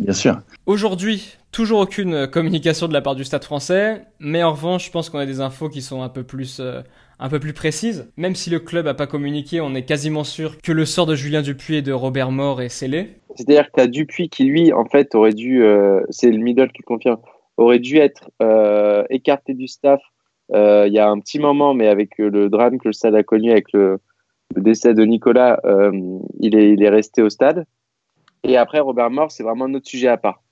Bien 0.00 0.12
sûr. 0.12 0.40
Aujourd'hui, 0.66 1.36
toujours 1.50 1.80
aucune 1.80 2.14
euh, 2.14 2.26
communication 2.26 2.86
de 2.86 2.92
la 2.92 3.00
part 3.00 3.16
du 3.16 3.24
Stade 3.24 3.44
français, 3.44 4.02
mais 4.20 4.42
en 4.42 4.52
revanche, 4.52 4.86
je 4.86 4.90
pense 4.90 5.10
qu'on 5.10 5.18
a 5.18 5.26
des 5.26 5.40
infos 5.40 5.68
qui 5.68 5.82
sont 5.82 6.02
un 6.02 6.08
peu 6.08 6.22
plus, 6.22 6.58
euh, 6.60 6.82
un 7.18 7.28
peu 7.28 7.40
plus 7.40 7.52
précises. 7.52 8.08
Même 8.16 8.36
si 8.36 8.48
le 8.48 8.60
club 8.60 8.86
a 8.86 8.94
pas 8.94 9.08
communiqué, 9.08 9.60
on 9.60 9.74
est 9.74 9.84
quasiment 9.84 10.24
sûr 10.24 10.60
que 10.60 10.70
le 10.70 10.84
sort 10.84 11.06
de 11.06 11.16
Julien 11.16 11.42
Dupuis 11.42 11.76
et 11.76 11.82
de 11.82 11.92
Robert 11.92 12.30
Mort 12.30 12.62
est 12.62 12.68
scellé. 12.68 13.16
C'est-à-dire 13.34 13.66
que 13.66 13.72
tu 13.76 13.80
as 13.80 13.86
Dupuis 13.88 14.28
qui, 14.28 14.44
lui, 14.44 14.72
en 14.72 14.84
fait, 14.84 15.14
aurait 15.14 15.32
dû, 15.32 15.64
euh, 15.64 16.00
c'est 16.10 16.30
le 16.30 16.38
middle 16.38 16.70
qui 16.70 16.82
confirme, 16.82 17.18
aurait 17.58 17.78
dû 17.80 17.98
être 17.98 18.30
euh, 18.42 19.04
écarté 19.10 19.52
du 19.54 19.68
staff 19.68 20.00
euh, 20.54 20.86
il 20.86 20.94
y 20.94 20.98
a 20.98 21.08
un 21.10 21.18
petit 21.20 21.38
moment, 21.38 21.74
mais 21.74 21.88
avec 21.88 22.18
euh, 22.20 22.30
le 22.30 22.48
drame 22.48 22.78
que 22.78 22.88
le 22.88 22.92
stade 22.94 23.14
a 23.14 23.22
connu 23.22 23.50
avec 23.50 23.70
le, 23.74 23.98
le 24.56 24.62
décès 24.62 24.94
de 24.94 25.04
Nicolas, 25.04 25.60
euh, 25.66 25.90
il, 26.40 26.56
est, 26.56 26.72
il 26.72 26.82
est 26.82 26.88
resté 26.88 27.20
au 27.20 27.28
stade. 27.28 27.66
Et 28.44 28.56
après, 28.56 28.78
Robert 28.80 29.10
Mort, 29.10 29.30
c'est 29.30 29.42
vraiment 29.42 29.66
un 29.66 29.74
autre 29.74 29.86
sujet 29.88 30.08
à 30.08 30.16
part. 30.16 30.42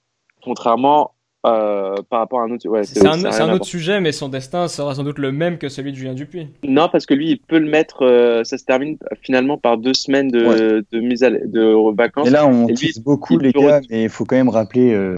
Contrairement 0.44 1.12
euh, 1.47 1.94
par 2.11 2.19
rapport 2.19 2.41
à 2.41 2.44
un 2.44 2.50
autre. 2.50 2.69
Ouais, 2.69 2.82
C'est 2.82 3.06
un, 3.06 3.52
autre 3.55 3.64
sujet, 3.64 4.00
mais 4.00 4.11
son 4.11 4.29
destin 4.29 4.67
sera 4.67 4.94
sans 4.97 5.05
doute 5.05 5.19
le 5.19 5.31
même 5.31 5.59
que 5.59 5.69
celui 5.69 5.93
de 5.93 5.97
Julien 5.97 6.14
Dupuis. 6.14 6.49
Non, 6.64 6.88
parce 6.91 7.06
que 7.06 7.14
lui, 7.14 7.31
il 7.31 7.38
peut 7.38 7.59
le 7.59 7.69
mettre. 7.69 8.02
euh, 8.05 8.43
ça 8.43 8.59
se 8.59 8.64
termine 8.64 8.99
finalement 9.23 9.56
par 9.56 9.79
deux 9.79 9.94
semaines 9.94 10.29
de, 10.29 10.44
Ouais. 10.44 10.82
de 10.91 11.00
mise 11.00 11.23
à 11.23 11.31
de 11.31 11.94
vacances. 11.97 12.26
Et 12.26 12.31
là, 12.31 12.47
on 12.49 12.64
Et 12.67 12.73
lui, 12.73 12.75
tease 12.88 12.99
beaucoup, 13.00 13.35
il 13.35 13.43
les 13.43 13.52
gars, 13.52 13.81
mais 13.88 14.02
il 14.05 14.09
faut 14.09 14.25
quand 14.25 14.35
même 14.37 14.49
rappeler, 14.49 14.93
euh, 14.93 15.14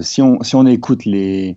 si, 0.00 0.22
on, 0.22 0.42
si 0.42 0.56
on 0.56 0.66
écoute 0.66 1.04
les, 1.04 1.56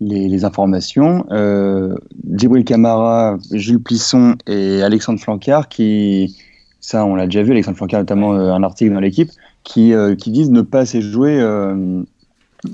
les, 0.00 0.28
les 0.28 0.44
informations, 0.44 1.26
euh, 1.30 1.94
Djibril 2.32 2.64
Camara, 2.64 3.38
Jules 3.52 3.82
Plisson 3.82 4.36
et 4.46 4.82
Alexandre 4.82 5.20
Flancard, 5.20 5.68
qui, 5.68 6.36
ça 6.80 7.04
on 7.04 7.14
l'a 7.14 7.26
déjà 7.26 7.42
vu, 7.42 7.52
Alexandre 7.52 7.76
Flancard 7.76 8.00
notamment 8.00 8.34
euh, 8.34 8.52
un 8.52 8.62
article 8.62 8.92
dans 8.92 9.00
l'équipe, 9.00 9.30
qui, 9.62 9.94
euh, 9.94 10.14
qui 10.14 10.30
disent 10.30 10.50
ne 10.50 10.62
pas 10.62 10.80
assez 10.80 11.00
jouer 11.00 11.40
euh, 11.40 12.02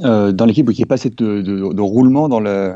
euh, 0.02 0.32
dans 0.32 0.44
l'équipe 0.44 0.68
ou 0.68 0.72
qu'il 0.72 0.80
n'y 0.80 0.84
ait 0.84 0.86
pas 0.86 0.94
assez 0.94 1.10
de, 1.10 1.42
de, 1.42 1.72
de 1.72 1.80
roulement 1.80 2.28
dans 2.28 2.40
le, 2.40 2.74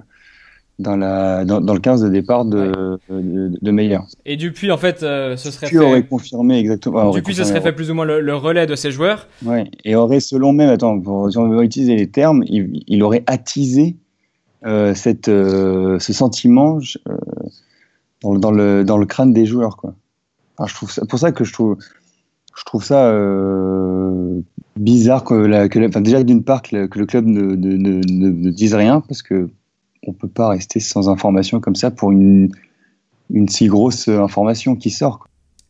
dans, 0.79 0.97
la, 0.97 1.45
dans, 1.45 1.61
dans 1.61 1.75
le 1.75 1.81
15 1.81 2.03
de 2.03 2.09
départ 2.09 2.45
de, 2.45 2.99
de, 3.09 3.53
de 3.61 3.71
Meyer. 3.71 3.99
Et 4.27 4.37
Dupuis, 4.37 4.71
en 4.73 4.77
fait, 4.77 5.03
euh, 5.03 5.37
ce 5.37 5.51
serait 5.51 5.75
aurait 5.77 6.03
fait. 6.03 6.09
confirmé 6.09 6.59
exactement. 6.59 7.05
aurait 7.05 7.21
Dupuis, 7.21 7.35
ce 7.35 7.41
confirmé, 7.43 7.61
serait 7.61 7.71
fait 7.71 7.77
plus 7.77 7.91
ou 7.91 7.95
moins 7.95 8.05
le, 8.05 8.21
le 8.21 8.35
relais 8.35 8.67
de 8.67 8.75
ses 8.75 8.91
joueurs. 8.91 9.29
Ouais, 9.45 9.71
et 9.85 9.95
aurait, 9.95 10.21
selon 10.21 10.53
même, 10.53 10.71
attends, 10.71 10.99
pour, 11.01 11.31
si 11.31 11.39
on 11.39 11.49
veut 11.49 11.63
utiliser 11.65 11.95
les 11.97 12.09
termes, 12.11 12.43
il, 12.47 12.83
il 12.89 13.03
aurait 13.03 13.23
attisé 13.27 13.97
euh, 14.67 14.95
cette, 14.95 15.29
euh, 15.29 15.99
ce 15.99 16.13
sentiment 16.13 16.79
dans, 18.23 18.35
dans, 18.39 18.51
le, 18.51 18.83
dans 18.85 18.97
le 18.99 19.07
crâne 19.07 19.33
des 19.33 19.47
joueurs, 19.47 19.77
quoi. 19.77 19.95
Alors, 20.59 20.69
je 20.69 20.75
trouve 20.75 20.91
ça, 20.91 21.05
pour 21.07 21.19
ça 21.19 21.33
que 21.33 21.45
je 21.45 21.53
trouve, 21.53 21.77
je 22.57 22.65
trouve 22.65 22.85
ça 22.85 23.13
bizarre 24.77 25.25
que, 25.25 25.35
la, 25.35 25.69
que 25.69 25.79
la- 25.79 25.89
enfin, 25.89 26.01
déjà 26.01 26.23
d'une 26.23 26.43
part 26.45 26.63
que 26.63 26.77
le, 26.77 26.89
que 26.89 26.99
le 26.99 27.07
club 27.07 27.27
ne, 27.27 27.43
ne, 27.43 27.77
ne, 27.77 28.01
ne- 28.09 28.31
ne 28.31 28.51
dise 28.51 28.75
rien 28.75 29.01
parce 29.01 29.23
que 29.23 29.49
on 30.07 30.13
peut 30.13 30.29
pas 30.29 30.49
rester 30.49 30.81
sans 30.81 31.09
information 31.09 31.61
comme 31.61 31.77
ça 31.77 31.91
pour 31.91 32.13
une, 32.13 32.51
une 33.31 33.49
si 33.49 33.67
grosse 33.67 34.09
information 34.09 34.77
qui 34.77 34.91
sort. 34.91 35.27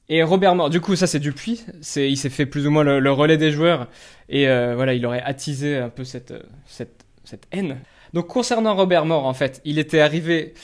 Et 0.09 0.23
Robert 0.23 0.55
Mort, 0.55 0.69
du 0.69 0.81
coup, 0.81 0.97
ça 0.97 1.07
c'est 1.07 1.19
Dupuis. 1.19 1.65
C'est, 1.81 2.11
il 2.11 2.17
s'est 2.17 2.31
fait 2.31 2.47
plus 2.47 2.67
ou 2.67 2.71
moins 2.71 2.85
le, 2.85 3.11
relais 3.11 3.39
des 3.39 3.51
joueurs. 3.51 3.89
Et 4.29 4.49
euh, 4.49 4.75
voilà, 4.77 4.95
il 4.95 5.05
aurait 5.07 5.23
attisé 5.23 5.79
un 5.79 5.89
peu 5.89 6.05
cette, 6.05 6.33
euh, 6.33 6.43
cette, 6.67 7.07
cette 7.25 7.47
haine. 7.53 7.79
Donc 8.13 8.27
concernant 8.27 8.75
Robert 8.75 9.07
Mort, 9.07 9.27
en 9.27 9.35
fait, 9.35 9.61
il 9.65 9.79
était 9.79 10.01
arrivé, 10.01 10.55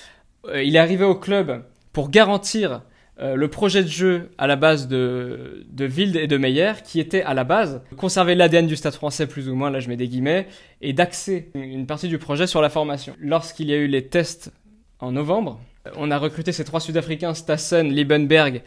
euh, 0.47 0.63
il 0.63 0.77
est 0.77 0.79
arrivé 0.79 1.05
au 1.05 1.15
club 1.15 1.65
pour 1.93 2.11
garantir 2.11 2.83
euh, 3.21 3.35
le 3.35 3.49
projet 3.49 3.83
de 3.83 3.89
jeu 3.89 4.31
à 4.39 4.47
la 4.47 4.57
base 4.57 4.89
de, 4.89 5.67
de 5.71 5.87
Wild 5.87 6.17
et 6.17 6.27
de 6.27 6.37
Meyer, 6.39 6.73
qui 6.85 7.01
était 7.01 7.23
à 7.23 7.35
la 7.35 7.45
base 7.45 7.83
conserver 7.97 8.35
l'ADN 8.35 8.67
du 8.67 8.77
Stade 8.77 8.95
français 8.95 9.27
plus 9.27 9.49
ou 9.49 9.55
moins, 9.55 9.71
là 9.71 9.79
je 9.79 9.89
mets 9.89 9.97
des 9.97 10.09
guillemets, 10.09 10.47
et 10.81 10.93
d'axer 10.93 11.51
une 11.55 11.87
partie 11.87 12.09
du 12.09 12.19
projet 12.19 12.47
sur 12.47 12.63
la 12.63 12.71
formation. 12.71 13.15
Lorsqu'il 13.21 13.69
y 13.69 13.75
a 13.75 13.77
eu 13.77 13.87
les 13.87 14.07
tests 14.07 14.53
en 15.01 15.13
novembre, 15.13 15.61
on 15.97 16.11
a 16.11 16.19
recruté 16.19 16.53
ces 16.53 16.65
trois 16.65 16.81
Sud-Africains, 16.81 17.35
Stassen, 17.35 17.89
Liebenberg 17.89 18.63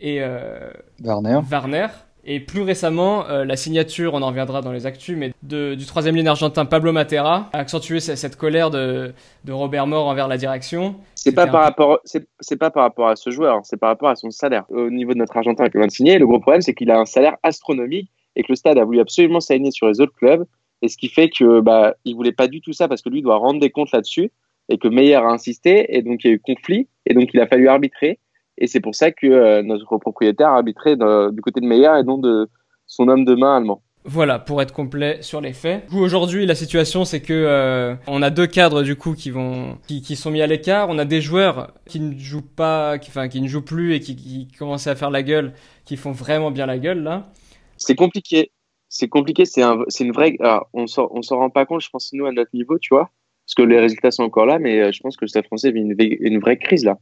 et 0.00 0.22
euh, 0.22 0.70
Warner. 1.02 1.40
Warner. 1.50 1.86
Et 2.30 2.40
plus 2.40 2.60
récemment, 2.60 3.26
euh, 3.30 3.46
la 3.46 3.56
signature, 3.56 4.12
on 4.12 4.20
en 4.20 4.26
reviendra 4.26 4.60
dans 4.60 4.70
les 4.70 4.84
actus, 4.84 5.16
mais 5.16 5.32
de, 5.42 5.74
du 5.74 5.86
troisième 5.86 6.14
ligne 6.14 6.28
argentin 6.28 6.66
Pablo 6.66 6.92
Matera 6.92 7.48
a 7.54 7.58
accentué 7.58 8.00
cette, 8.00 8.18
cette 8.18 8.36
colère 8.36 8.70
de, 8.70 9.14
de, 9.46 9.52
Robert 9.52 9.86
Mort 9.86 10.08
envers 10.08 10.28
la 10.28 10.36
direction. 10.36 10.96
C'est 11.14 11.34
pas 11.34 11.46
par 11.46 11.62
rapport, 11.62 12.00
c'est 12.04 12.58
pas 12.58 12.70
par 12.70 12.82
rapport 12.82 13.08
à 13.08 13.16
ce 13.16 13.30
joueur, 13.30 13.56
hein, 13.56 13.60
c'est 13.64 13.78
par 13.78 13.88
rapport 13.88 14.10
à 14.10 14.14
son 14.14 14.30
salaire. 14.30 14.66
Au 14.68 14.90
niveau 14.90 15.14
de 15.14 15.18
notre 15.18 15.38
argentin 15.38 15.70
qui 15.70 15.78
vient 15.78 15.86
de 15.86 15.90
signer, 15.90 16.18
le 16.18 16.26
gros 16.26 16.38
problème 16.38 16.60
c'est 16.60 16.74
qu'il 16.74 16.90
a 16.90 16.98
un 16.98 17.06
salaire 17.06 17.38
astronomique 17.42 18.10
et 18.36 18.42
que 18.42 18.48
le 18.50 18.56
stade 18.56 18.76
a 18.76 18.84
voulu 18.84 19.00
absolument 19.00 19.40
s'aligner 19.40 19.70
sur 19.70 19.88
les 19.88 19.98
autres 20.02 20.12
clubs. 20.12 20.44
Et 20.82 20.88
ce 20.88 20.98
qui 20.98 21.08
fait 21.08 21.30
que 21.30 21.60
bah 21.60 21.94
il 22.04 22.14
voulait 22.14 22.32
pas 22.32 22.46
du 22.46 22.60
tout 22.60 22.74
ça 22.74 22.88
parce 22.88 23.00
que 23.00 23.08
lui 23.08 23.22
doit 23.22 23.36
rendre 23.36 23.58
des 23.58 23.70
comptes 23.70 23.92
là-dessus 23.92 24.30
et 24.68 24.76
que 24.76 24.88
Meyer 24.88 25.14
a 25.14 25.28
insisté 25.28 25.96
et 25.96 26.02
donc 26.02 26.24
il 26.24 26.26
y 26.26 26.30
a 26.30 26.34
eu 26.34 26.40
conflit 26.40 26.88
et 27.06 27.14
donc 27.14 27.30
il 27.32 27.40
a 27.40 27.46
fallu 27.46 27.68
arbitrer 27.68 28.18
et 28.58 28.66
c'est 28.66 28.80
pour 28.80 28.94
ça 28.94 29.10
que 29.10 29.26
euh, 29.26 29.62
notre 29.62 29.96
propriétaire 29.98 30.48
a 30.48 30.56
arbitré 30.56 30.96
du 30.96 31.40
côté 31.40 31.60
de 31.60 31.66
Meyer 31.66 32.00
et 32.00 32.04
non 32.04 32.18
de 32.18 32.48
son 32.86 33.08
homme 33.08 33.24
de 33.24 33.34
main 33.34 33.56
allemand. 33.56 33.82
Voilà, 34.04 34.38
pour 34.38 34.62
être 34.62 34.72
complet 34.72 35.18
sur 35.20 35.40
les 35.40 35.52
faits. 35.52 35.84
Aujourd'hui, 35.92 36.46
la 36.46 36.54
situation, 36.54 37.04
c'est 37.04 37.20
que 37.20 37.34
euh, 37.34 37.94
on 38.06 38.22
a 38.22 38.30
deux 38.30 38.46
cadres 38.46 38.82
du 38.82 38.96
coup 38.96 39.14
qui 39.14 39.30
vont, 39.30 39.76
qui, 39.86 40.00
qui 40.00 40.16
sont 40.16 40.30
mis 40.30 40.40
à 40.40 40.46
l'écart. 40.46 40.88
On 40.88 40.98
a 40.98 41.04
des 41.04 41.20
joueurs 41.20 41.74
qui 41.86 42.00
ne 42.00 42.18
jouent 42.18 42.40
pas, 42.40 42.98
qui, 42.98 43.10
enfin, 43.10 43.28
qui 43.28 43.42
ne 43.42 43.48
jouent 43.48 43.64
plus 43.64 43.94
et 43.94 44.00
qui, 44.00 44.16
qui 44.16 44.48
commencent 44.58 44.86
à 44.86 44.94
faire 44.94 45.10
la 45.10 45.22
gueule, 45.22 45.52
qui 45.84 45.96
font 45.96 46.12
vraiment 46.12 46.50
bien 46.50 46.64
la 46.64 46.78
gueule 46.78 47.02
là. 47.02 47.30
C'est 47.76 47.96
compliqué. 47.96 48.50
C'est 48.88 49.08
compliqué. 49.08 49.44
C'est 49.44 49.62
un, 49.62 49.78
c'est 49.88 50.04
une 50.04 50.12
vraie. 50.12 50.36
Alors, 50.40 50.70
on 50.72 50.86
s'en, 50.86 51.08
on 51.10 51.20
s'en 51.20 51.36
rend 51.36 51.50
pas 51.50 51.66
compte, 51.66 51.82
je 51.82 51.90
pense 51.90 52.10
nous 52.14 52.24
à 52.24 52.32
notre 52.32 52.50
niveau, 52.54 52.78
tu 52.78 52.94
vois, 52.94 53.10
parce 53.44 53.54
que 53.56 53.62
les 53.62 53.78
résultats 53.78 54.10
sont 54.10 54.22
encore 54.22 54.46
là, 54.46 54.58
mais 54.58 54.80
euh, 54.80 54.92
je 54.92 55.00
pense 55.00 55.18
que 55.18 55.26
le 55.26 55.28
Stade 55.28 55.44
Français 55.44 55.70
vit 55.70 55.80
une, 55.80 55.94
une 55.98 56.38
vraie 56.38 56.56
crise 56.56 56.84
là 56.84 56.96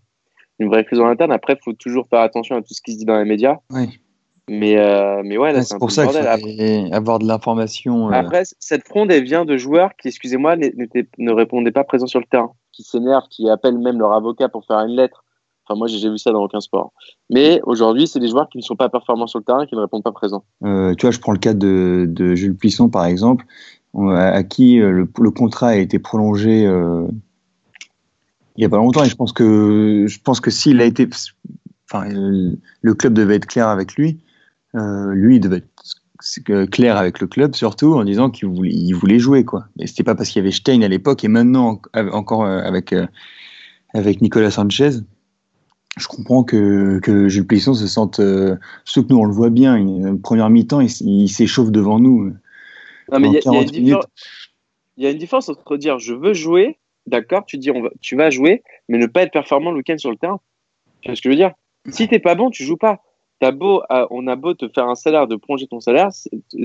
une 0.58 0.68
vraie 0.68 0.84
crise 0.84 1.00
en 1.00 1.06
interne. 1.06 1.32
Après, 1.32 1.54
il 1.54 1.62
faut 1.64 1.72
toujours 1.72 2.06
faire 2.08 2.20
attention 2.20 2.56
à 2.56 2.62
tout 2.62 2.74
ce 2.74 2.80
qui 2.82 2.92
se 2.92 2.98
dit 2.98 3.04
dans 3.04 3.18
les 3.18 3.24
médias. 3.24 3.56
Oui. 3.70 3.98
Mais, 4.48 4.78
euh, 4.78 5.22
mais 5.24 5.38
ouais, 5.38 5.60
c'est 5.62 5.76
pour 5.78 5.90
ça 5.90 6.06
qu'il 6.06 6.20
faut 6.20 6.94
avoir 6.94 7.18
de 7.18 7.26
l'information. 7.26 8.08
Euh. 8.08 8.12
Après, 8.12 8.44
cette 8.60 8.86
fronde, 8.86 9.10
elle 9.10 9.24
vient 9.24 9.44
de 9.44 9.56
joueurs 9.56 9.90
qui, 10.00 10.08
excusez-moi, 10.08 10.56
ne 10.56 11.32
répondaient 11.32 11.72
pas 11.72 11.82
présents 11.82 12.06
sur 12.06 12.20
le 12.20 12.26
terrain, 12.26 12.52
qui 12.72 12.84
s'énervent, 12.84 13.26
qui 13.28 13.50
appellent 13.50 13.78
même 13.78 13.98
leur 13.98 14.12
avocat 14.12 14.48
pour 14.48 14.64
faire 14.64 14.78
une 14.78 14.94
lettre. 14.94 15.24
Enfin, 15.68 15.76
moi, 15.76 15.88
j'ai 15.88 16.08
vu 16.08 16.16
ça 16.16 16.30
dans 16.30 16.44
aucun 16.44 16.60
sport. 16.60 16.92
Mais 17.28 17.60
aujourd'hui, 17.64 18.06
c'est 18.06 18.20
des 18.20 18.28
joueurs 18.28 18.48
qui 18.48 18.58
ne 18.58 18.62
sont 18.62 18.76
pas 18.76 18.88
performants 18.88 19.26
sur 19.26 19.40
le 19.40 19.44
terrain, 19.44 19.66
qui 19.66 19.74
ne 19.74 19.80
répondent 19.80 20.04
pas 20.04 20.12
présents. 20.12 20.44
Euh, 20.64 20.94
tu 20.94 21.06
vois, 21.06 21.10
je 21.10 21.18
prends 21.18 21.32
le 21.32 21.40
cas 21.40 21.54
de, 21.54 22.06
de 22.08 22.36
Jules 22.36 22.56
Puisson, 22.56 22.88
par 22.88 23.04
exemple, 23.06 23.44
à, 23.98 24.44
qui 24.44 24.76
le, 24.76 25.10
le, 25.18 25.30
contrat 25.32 25.68
a 25.68 25.76
été 25.76 25.98
prolongé 25.98 26.68
il 28.56 28.62
y 28.62 28.64
a 28.64 28.68
pas 28.68 28.76
longtemps 28.76 29.04
et 29.04 29.08
je 29.08 29.16
pense 29.16 29.32
que 29.32 30.06
je 30.08 30.18
pense 30.20 30.40
que 30.40 30.50
s'il 30.50 30.80
a 30.80 30.84
été 30.84 31.08
enfin 31.90 32.08
le 32.08 32.94
club 32.94 33.12
devait 33.12 33.36
être 33.36 33.46
clair 33.46 33.68
avec 33.68 33.94
lui 33.94 34.18
euh, 34.74 35.12
lui 35.12 35.36
il 35.36 35.40
devait 35.40 35.58
être 35.58 35.76
clair 36.70 36.96
avec 36.96 37.20
le 37.20 37.26
club 37.26 37.54
surtout 37.54 37.94
en 37.94 38.04
disant 38.04 38.30
qu'il 38.30 38.48
voulait, 38.48 38.70
il 38.72 38.92
voulait 38.92 39.18
jouer 39.18 39.44
quoi. 39.44 39.66
Et 39.78 39.86
c'était 39.86 40.02
pas 40.02 40.14
parce 40.14 40.30
qu'il 40.30 40.40
y 40.40 40.44
avait 40.44 40.52
Stein 40.52 40.82
à 40.82 40.88
l'époque 40.88 41.24
et 41.24 41.28
maintenant 41.28 41.80
encore 41.94 42.44
euh, 42.44 42.60
avec 42.60 42.92
euh, 42.92 43.06
avec 43.94 44.20
Nicolas 44.20 44.50
Sanchez 44.50 44.90
je 45.98 46.08
comprends 46.08 46.44
que, 46.44 47.00
que 47.02 47.26
Jules 47.28 47.46
Plisson 47.46 47.72
se 47.72 47.86
sente 47.86 48.20
euh, 48.20 48.56
surtout 48.84 49.08
que 49.08 49.12
nous 49.14 49.20
on 49.20 49.24
le 49.24 49.32
voit 49.32 49.48
bien 49.48 49.76
une 49.76 50.20
première 50.20 50.50
mi-temps 50.50 50.80
il, 50.80 50.90
il 51.00 51.28
s'échauffe 51.28 51.70
devant 51.70 51.98
nous 51.98 52.32
non, 53.12 53.20
mais 53.20 53.28
il 53.28 53.34
y, 53.86 55.02
y, 55.02 55.06
a 55.06 55.10
une 55.10 55.18
différence 55.18 55.48
entre 55.48 55.76
dire 55.76 55.98
je 55.98 56.12
veux 56.12 56.34
jouer 56.34 56.78
d'accord, 57.06 57.44
tu 57.46 57.58
dis 57.58 57.70
on 57.70 57.82
va, 57.82 57.90
tu 58.00 58.16
vas 58.16 58.30
jouer, 58.30 58.62
mais 58.88 58.98
ne 58.98 59.06
pas 59.06 59.22
être 59.22 59.32
performant 59.32 59.70
le 59.70 59.78
week-end 59.78 59.98
sur 59.98 60.10
le 60.10 60.16
terrain. 60.16 60.40
Tu 61.00 61.08
vois 61.08 61.16
ce 61.16 61.22
que 61.22 61.28
je 61.28 61.30
veux 61.30 61.36
dire? 61.36 61.52
Si 61.88 62.08
t'es 62.08 62.18
pas 62.18 62.34
bon, 62.34 62.50
tu 62.50 62.64
joues 62.64 62.76
pas. 62.76 63.00
As 63.42 63.52
beau, 63.52 63.82
euh, 63.90 64.06
on 64.10 64.26
a 64.28 64.36
beau 64.36 64.54
te 64.54 64.66
faire 64.68 64.88
un 64.88 64.94
salaire, 64.94 65.26
de 65.26 65.36
plonger 65.36 65.66
ton 65.66 65.78
salaire, 65.78 66.08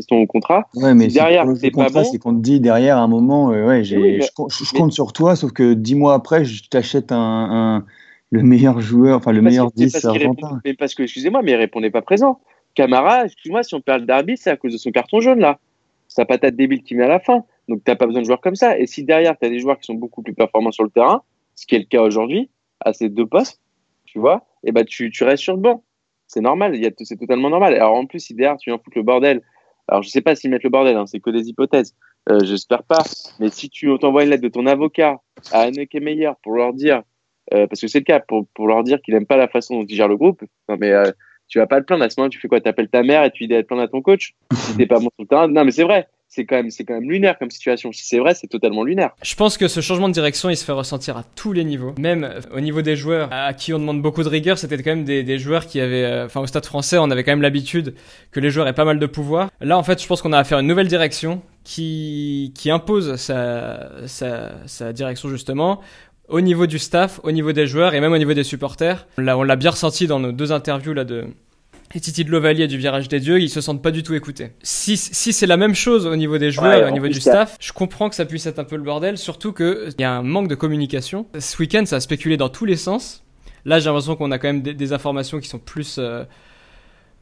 ton 0.08 0.26
contrat. 0.26 0.70
Ouais, 0.76 0.94
mais 0.94 1.10
si 1.10 1.16
derrière, 1.16 1.46
t'es 1.60 1.70
pas 1.70 1.90
bon. 1.90 2.04
C'est 2.06 2.18
qu'on 2.18 2.34
te 2.34 2.40
dit 2.40 2.62
derrière 2.62 2.98
à 2.98 3.02
un 3.02 3.08
moment, 3.08 3.52
euh, 3.52 3.68
ouais, 3.68 3.84
j'ai, 3.84 4.22
je, 4.22 4.78
compte 4.78 4.94
sur 4.94 5.12
toi, 5.12 5.36
sauf 5.36 5.52
que 5.52 5.74
dix 5.74 5.96
mois 5.96 6.14
après, 6.14 6.46
je 6.46 6.70
t'achète 6.70 7.12
un, 7.12 7.18
un, 7.18 7.86
le 8.32 8.44
meilleur 8.44 8.80
joueur, 8.80 9.18
enfin 9.18 9.34
le 9.34 9.42
meilleur 9.42 9.70
10 9.72 10.06
argentin. 10.06 10.62
Mais 10.64 10.74
parce 10.74 10.96
que, 10.96 11.04
excusez-moi, 11.04 11.42
mais 11.44 11.52
il 11.52 11.56
répondait 11.56 11.92
pas 11.92 12.02
présent. 12.02 12.40
Camara, 12.74 13.26
excuse-moi, 13.26 13.64
si 13.64 13.76
on 13.76 13.82
perd 13.82 14.02
le 14.02 14.06
derby, 14.08 14.38
c'est 14.38 14.50
à 14.50 14.56
cause 14.56 14.72
de 14.72 14.78
son 14.78 14.92
carton 14.92 15.20
jaune 15.20 15.40
là. 15.40 15.60
Sa 16.08 16.26
patate 16.26 16.56
débile 16.56 16.84
qui 16.84 16.96
met 16.96 17.04
à 17.04 17.10
la 17.10 17.20
fin. 17.20 17.44
Donc, 17.72 17.86
tu 17.86 17.90
n'as 17.90 17.96
pas 17.96 18.06
besoin 18.06 18.22
de 18.22 18.26
joueurs 18.26 18.42
comme 18.42 18.56
ça. 18.56 18.78
Et 18.78 18.86
si 18.86 19.06
derrière, 19.06 19.38
tu 19.40 19.46
as 19.46 19.50
des 19.50 19.60
joueurs 19.60 19.80
qui 19.80 19.86
sont 19.86 19.94
beaucoup 19.94 20.22
plus 20.22 20.34
performants 20.34 20.74
sur 20.74 20.84
le 20.84 20.90
terrain, 20.90 21.24
ce 21.56 21.66
qui 21.66 21.76
est 21.76 21.80
le 21.80 21.86
cas 21.86 22.02
aujourd'hui, 22.02 22.50
à 22.82 22.92
ces 22.92 23.08
deux 23.08 23.26
postes, 23.26 23.62
tu 24.04 24.20
vois, 24.20 24.46
et 24.64 24.70
eh 24.70 24.72
ben, 24.74 24.84
tu, 24.84 25.10
restes 25.22 25.44
sur 25.44 25.56
le 25.56 25.62
banc. 25.62 25.84
C'est 26.28 26.42
normal, 26.42 26.78
c'est 26.98 27.18
totalement 27.18 27.50
normal. 27.50 27.74
Alors, 27.76 27.96
en 27.96 28.06
plus, 28.06 28.20
si 28.20 28.34
derrière, 28.34 28.58
tu 28.58 28.70
viens 28.70 28.78
foutre 28.78 28.98
le 28.98 29.04
bordel, 29.04 29.42
alors 29.88 30.04
je 30.04 30.10
sais 30.10 30.22
pas 30.22 30.36
s'ils 30.36 30.50
mettent 30.50 30.64
le 30.64 30.70
bordel, 30.70 30.98
hein, 30.98 31.06
c'est 31.06 31.22
que 31.22 31.30
des 31.30 31.48
hypothèses, 31.48 31.96
euh, 32.30 32.40
j'espère 32.44 32.84
pas, 32.84 33.04
mais 33.40 33.50
si 33.50 33.70
tu 33.70 33.90
t'envoies 34.00 34.24
une 34.24 34.30
lettre 34.30 34.44
de 34.44 34.50
ton 34.50 34.66
avocat 34.66 35.22
à 35.52 35.62
Anneke 35.62 35.96
Meyer 35.96 36.32
pour 36.44 36.56
leur 36.56 36.74
dire, 36.74 37.04
euh, 37.54 37.68
parce 37.68 37.82
que 37.82 37.88
c'est 37.88 38.00
le 38.00 38.04
cas, 38.04 38.20
pour, 38.20 38.68
leur 38.68 38.84
dire 38.84 39.02
qu'il 39.02 39.14
n'aime 39.14 39.26
pas 39.26 39.38
la 39.38 39.48
façon 39.48 39.80
dont 39.80 39.86
il 39.88 39.96
gère 39.96 40.08
le 40.08 40.18
groupe, 40.18 40.44
non 40.70 40.78
mais 40.80 40.92
euh, 40.92 41.12
tu 41.48 41.60
vas 41.60 41.68
pas 41.68 41.80
le 41.80 41.86
plaindre 41.86 42.04
à 42.04 42.10
ce 42.10 42.20
moment 42.20 42.30
tu 42.30 42.40
fais 42.40 42.48
quoi? 42.48 42.62
Tu 42.62 42.70
appelles 42.70 42.90
ta 42.90 43.04
mère 43.04 43.26
et 43.26 43.32
tu 43.32 43.46
dis 43.48 43.56
à 43.56 43.62
te 43.62 43.68
plaindre 43.68 43.84
à 43.84 43.88
ton 43.88 44.02
coach 44.02 44.34
si 44.54 44.78
t'es 44.78 44.86
pas 44.86 45.00
bon 45.00 45.10
sur 45.16 45.24
le 45.24 45.28
terrain. 45.28 45.48
Non 45.50 45.66
mais 45.66 45.72
c'est 45.72 45.84
vrai, 45.84 46.08
c'est 46.32 46.46
quand 46.46 46.56
même 46.56 46.72
c'est 46.72 46.86
quand 46.86 46.94
même 46.94 47.12
lunaire 47.12 47.38
comme 47.38 47.52
situation. 47.52 47.92
Si 47.92 48.06
c'est 48.06 48.20
vrai, 48.20 48.34
c'est 48.34 48.48
totalement 48.48 48.84
lunaire. 48.84 49.12
Je 49.22 49.36
pense 49.36 49.58
que 49.58 49.68
ce 49.68 49.82
changement 49.82 50.08
de 50.08 50.14
direction, 50.14 50.50
il 50.50 50.56
se 50.56 50.64
fait 50.64 50.72
ressentir 50.72 51.18
à 51.18 51.24
tous 51.36 51.52
les 51.52 51.66
niveaux. 51.66 51.94
Même 52.00 52.24
euh, 52.24 52.40
au 52.56 52.62
niveau 52.62 52.82
des 52.82 52.96
joueurs 52.96 53.28
à 53.32 53.54
qui 53.54 53.74
on 53.74 53.80
demande 53.80 54.02
beaucoup 54.02 54.24
de 54.24 54.30
rigueur, 54.30 54.58
c'était 54.58 54.82
quand 54.82 54.96
même 54.96 55.04
des, 55.04 55.40
joueurs 55.40 55.68
qui 55.68 55.82
avaient, 55.82 56.06
euh, 56.06 56.26
enfin 56.26 56.40
au 56.40 56.48
Stade 56.48 56.66
Français, 56.66 56.98
on 56.98 57.12
avait 57.12 57.26
quand 57.26 57.34
même 57.34 57.42
l'habitude 57.42 57.96
que 58.32 58.40
les 58.40 58.50
joueurs 58.50 58.68
aient 58.68 58.74
pas 58.74 58.86
mal 58.86 58.98
de 58.98 59.06
pouvoir. 59.06 59.50
Là, 59.60 59.78
en 59.78 59.84
fait, 59.84 60.02
je 60.02 60.08
pense 60.08 60.22
qu'on 60.22 60.32
a 60.32 60.40
à 60.40 60.44
faire 60.46 60.60
une 60.60 60.68
nouvelle 60.68 60.88
direction 60.88 61.42
qui 61.66 62.54
qui 62.56 62.72
impose 62.72 63.18
sa 63.18 64.08
sa, 64.08 64.68
sa 64.68 64.94
direction 64.94 65.28
justement 65.28 65.82
au 66.30 66.40
niveau 66.40 66.66
du 66.66 66.80
staff, 66.80 67.20
au 67.24 67.32
niveau 67.34 67.52
des 67.52 67.68
joueurs 67.68 67.94
et 67.94 68.00
même 68.00 68.14
au 68.14 68.18
niveau 68.18 68.34
des 68.34 68.46
supporters. 68.46 69.06
Là, 69.18 69.38
on 69.38 69.44
l'a 69.44 69.58
bien 69.58 69.72
ressenti 69.72 70.08
dans 70.08 70.22
nos 70.22 70.32
deux 70.32 70.54
interviews 70.54 70.94
là 70.94 71.04
de 71.04 71.26
et 71.94 72.00
Titi 72.00 72.24
de 72.24 72.32
Lovalier 72.32 72.68
du 72.68 72.78
Virage 72.78 73.08
des 73.08 73.20
Dieux, 73.20 73.40
ils 73.40 73.50
se 73.50 73.62
sentent 73.62 73.82
pas 73.82 73.92
du 73.92 74.04
tout 74.04 74.14
écoutés. 74.14 74.52
Si, 74.64 74.98
si 74.98 75.34
c'est 75.34 75.48
la 75.48 75.58
même 75.58 75.76
chose 75.76 76.06
au 76.06 76.16
niveau 76.16 76.38
des 76.38 76.52
joueurs, 76.52 76.88
au 76.88 76.92
niveau 76.92 77.08
du 77.08 77.20
staff, 77.20 77.58
je 77.60 77.74
comprends 77.74 78.10
que 78.10 78.16
ça 78.16 78.26
puisse 78.26 78.46
être 78.46 78.60
un 78.60 78.64
peu 78.64 78.76
le 78.76 78.84
bordel, 78.84 79.18
surtout 79.18 79.54
qu'il 79.54 79.94
y 80.00 80.04
a 80.04 80.12
un 80.12 80.24
manque 80.24 80.48
de 80.48 80.56
communication. 80.56 81.28
Ce 81.38 81.58
week-end, 81.62 81.84
ça 81.86 81.98
a 81.98 82.00
spéculé 82.00 82.38
dans 82.38 82.50
tous 82.50 82.66
les 82.66 82.76
sens. 82.78 83.24
Là, 83.66 83.80
j'ai 83.80 83.86
l'impression 83.86 84.16
qu'on 84.16 84.32
a 84.32 84.40
quand 84.40 84.48
même 84.48 84.62
des, 84.62 84.94
informations 84.94 85.40
qui 85.40 85.48
sont 85.48 85.60
plus, 85.60 85.98
euh, 86.00 86.24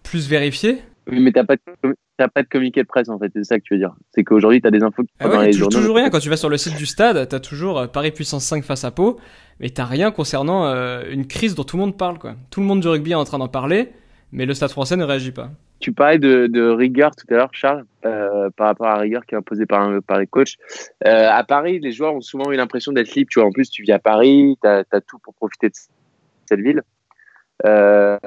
plus 0.03 0.29
vérifiées. 0.29 0.77
Oui, 1.11 1.19
mais 1.19 1.31
t'as 1.31 1.43
pas, 1.43 1.55
de, 1.55 1.95
pas 2.27 2.43
de 2.43 2.47
communiqué 2.47 2.81
de 2.81 2.87
presse, 2.87 3.09
en 3.09 3.17
fait, 3.17 3.31
c'est 3.33 3.43
ça 3.43 3.57
que 3.57 3.63
tu 3.63 3.73
veux 3.73 3.79
dire. 3.79 3.93
C'est 4.13 4.23
qu'aujourd'hui, 4.23 4.61
t'as 4.61 4.71
des 4.71 4.83
infos 4.83 5.03
qui 5.03 5.09
ah 5.19 5.27
ouais, 5.27 5.35
dans 5.35 5.41
les 5.41 5.51
journaux. 5.51 5.77
toujours 5.77 5.95
rien. 5.95 6.09
Quand 6.09 6.19
tu 6.19 6.29
vas 6.29 6.37
sur 6.37 6.49
le 6.49 6.57
site 6.57 6.77
du 6.77 6.85
stade, 6.85 7.27
t'as 7.27 7.39
toujours 7.39 7.79
euh, 7.79 7.87
Paris 7.87 8.11
Puissance 8.11 8.45
5 8.45 8.63
face 8.63 8.83
à 8.83 8.91
Pau, 8.91 9.19
mais 9.59 9.69
t'as 9.69 9.85
rien 9.85 10.11
concernant 10.11 10.65
euh, 10.65 11.03
une 11.09 11.27
crise 11.27 11.55
dont 11.55 11.63
tout 11.63 11.77
le 11.77 11.81
monde 11.81 11.97
parle, 11.97 12.19
quoi. 12.19 12.35
Tout 12.51 12.61
le 12.61 12.67
monde 12.67 12.79
du 12.79 12.87
rugby 12.87 13.11
est 13.11 13.15
en 13.15 13.25
train 13.25 13.39
d'en 13.39 13.47
parler 13.47 13.89
mais 14.31 14.45
le 14.45 14.53
Stade 14.53 14.71
français 14.71 14.95
ne 14.95 15.03
réagit 15.03 15.31
pas. 15.31 15.49
Tu 15.79 15.93
parlais 15.93 16.19
de, 16.19 16.47
de 16.47 16.69
rigueur 16.69 17.15
tout 17.15 17.25
à 17.33 17.37
l'heure, 17.37 17.49
Charles, 17.53 17.85
euh, 18.05 18.49
par 18.57 18.67
rapport 18.67 18.87
à 18.87 18.95
la 18.95 19.01
rigueur 19.01 19.25
qui 19.25 19.33
est 19.33 19.37
imposée 19.37 19.65
par, 19.65 19.89
par 20.03 20.19
les 20.19 20.27
coachs. 20.27 20.55
Euh, 21.07 21.29
à 21.29 21.43
Paris, 21.43 21.79
les 21.79 21.91
joueurs 21.91 22.13
ont 22.13 22.21
souvent 22.21 22.51
eu 22.51 22.55
l'impression 22.55 22.91
d'être 22.91 23.15
libres. 23.15 23.29
Tu 23.31 23.39
vois, 23.39 23.47
en 23.47 23.51
plus, 23.51 23.69
tu 23.69 23.83
vis 23.83 23.93
à 23.93 23.99
Paris, 23.99 24.57
tu 24.61 24.67
as, 24.67 25.01
tout 25.07 25.19
pour 25.19 25.33
profiter 25.35 25.69
de 25.69 25.75
cette 26.45 26.59
ville. 26.59 26.81
Euh, 27.65 28.17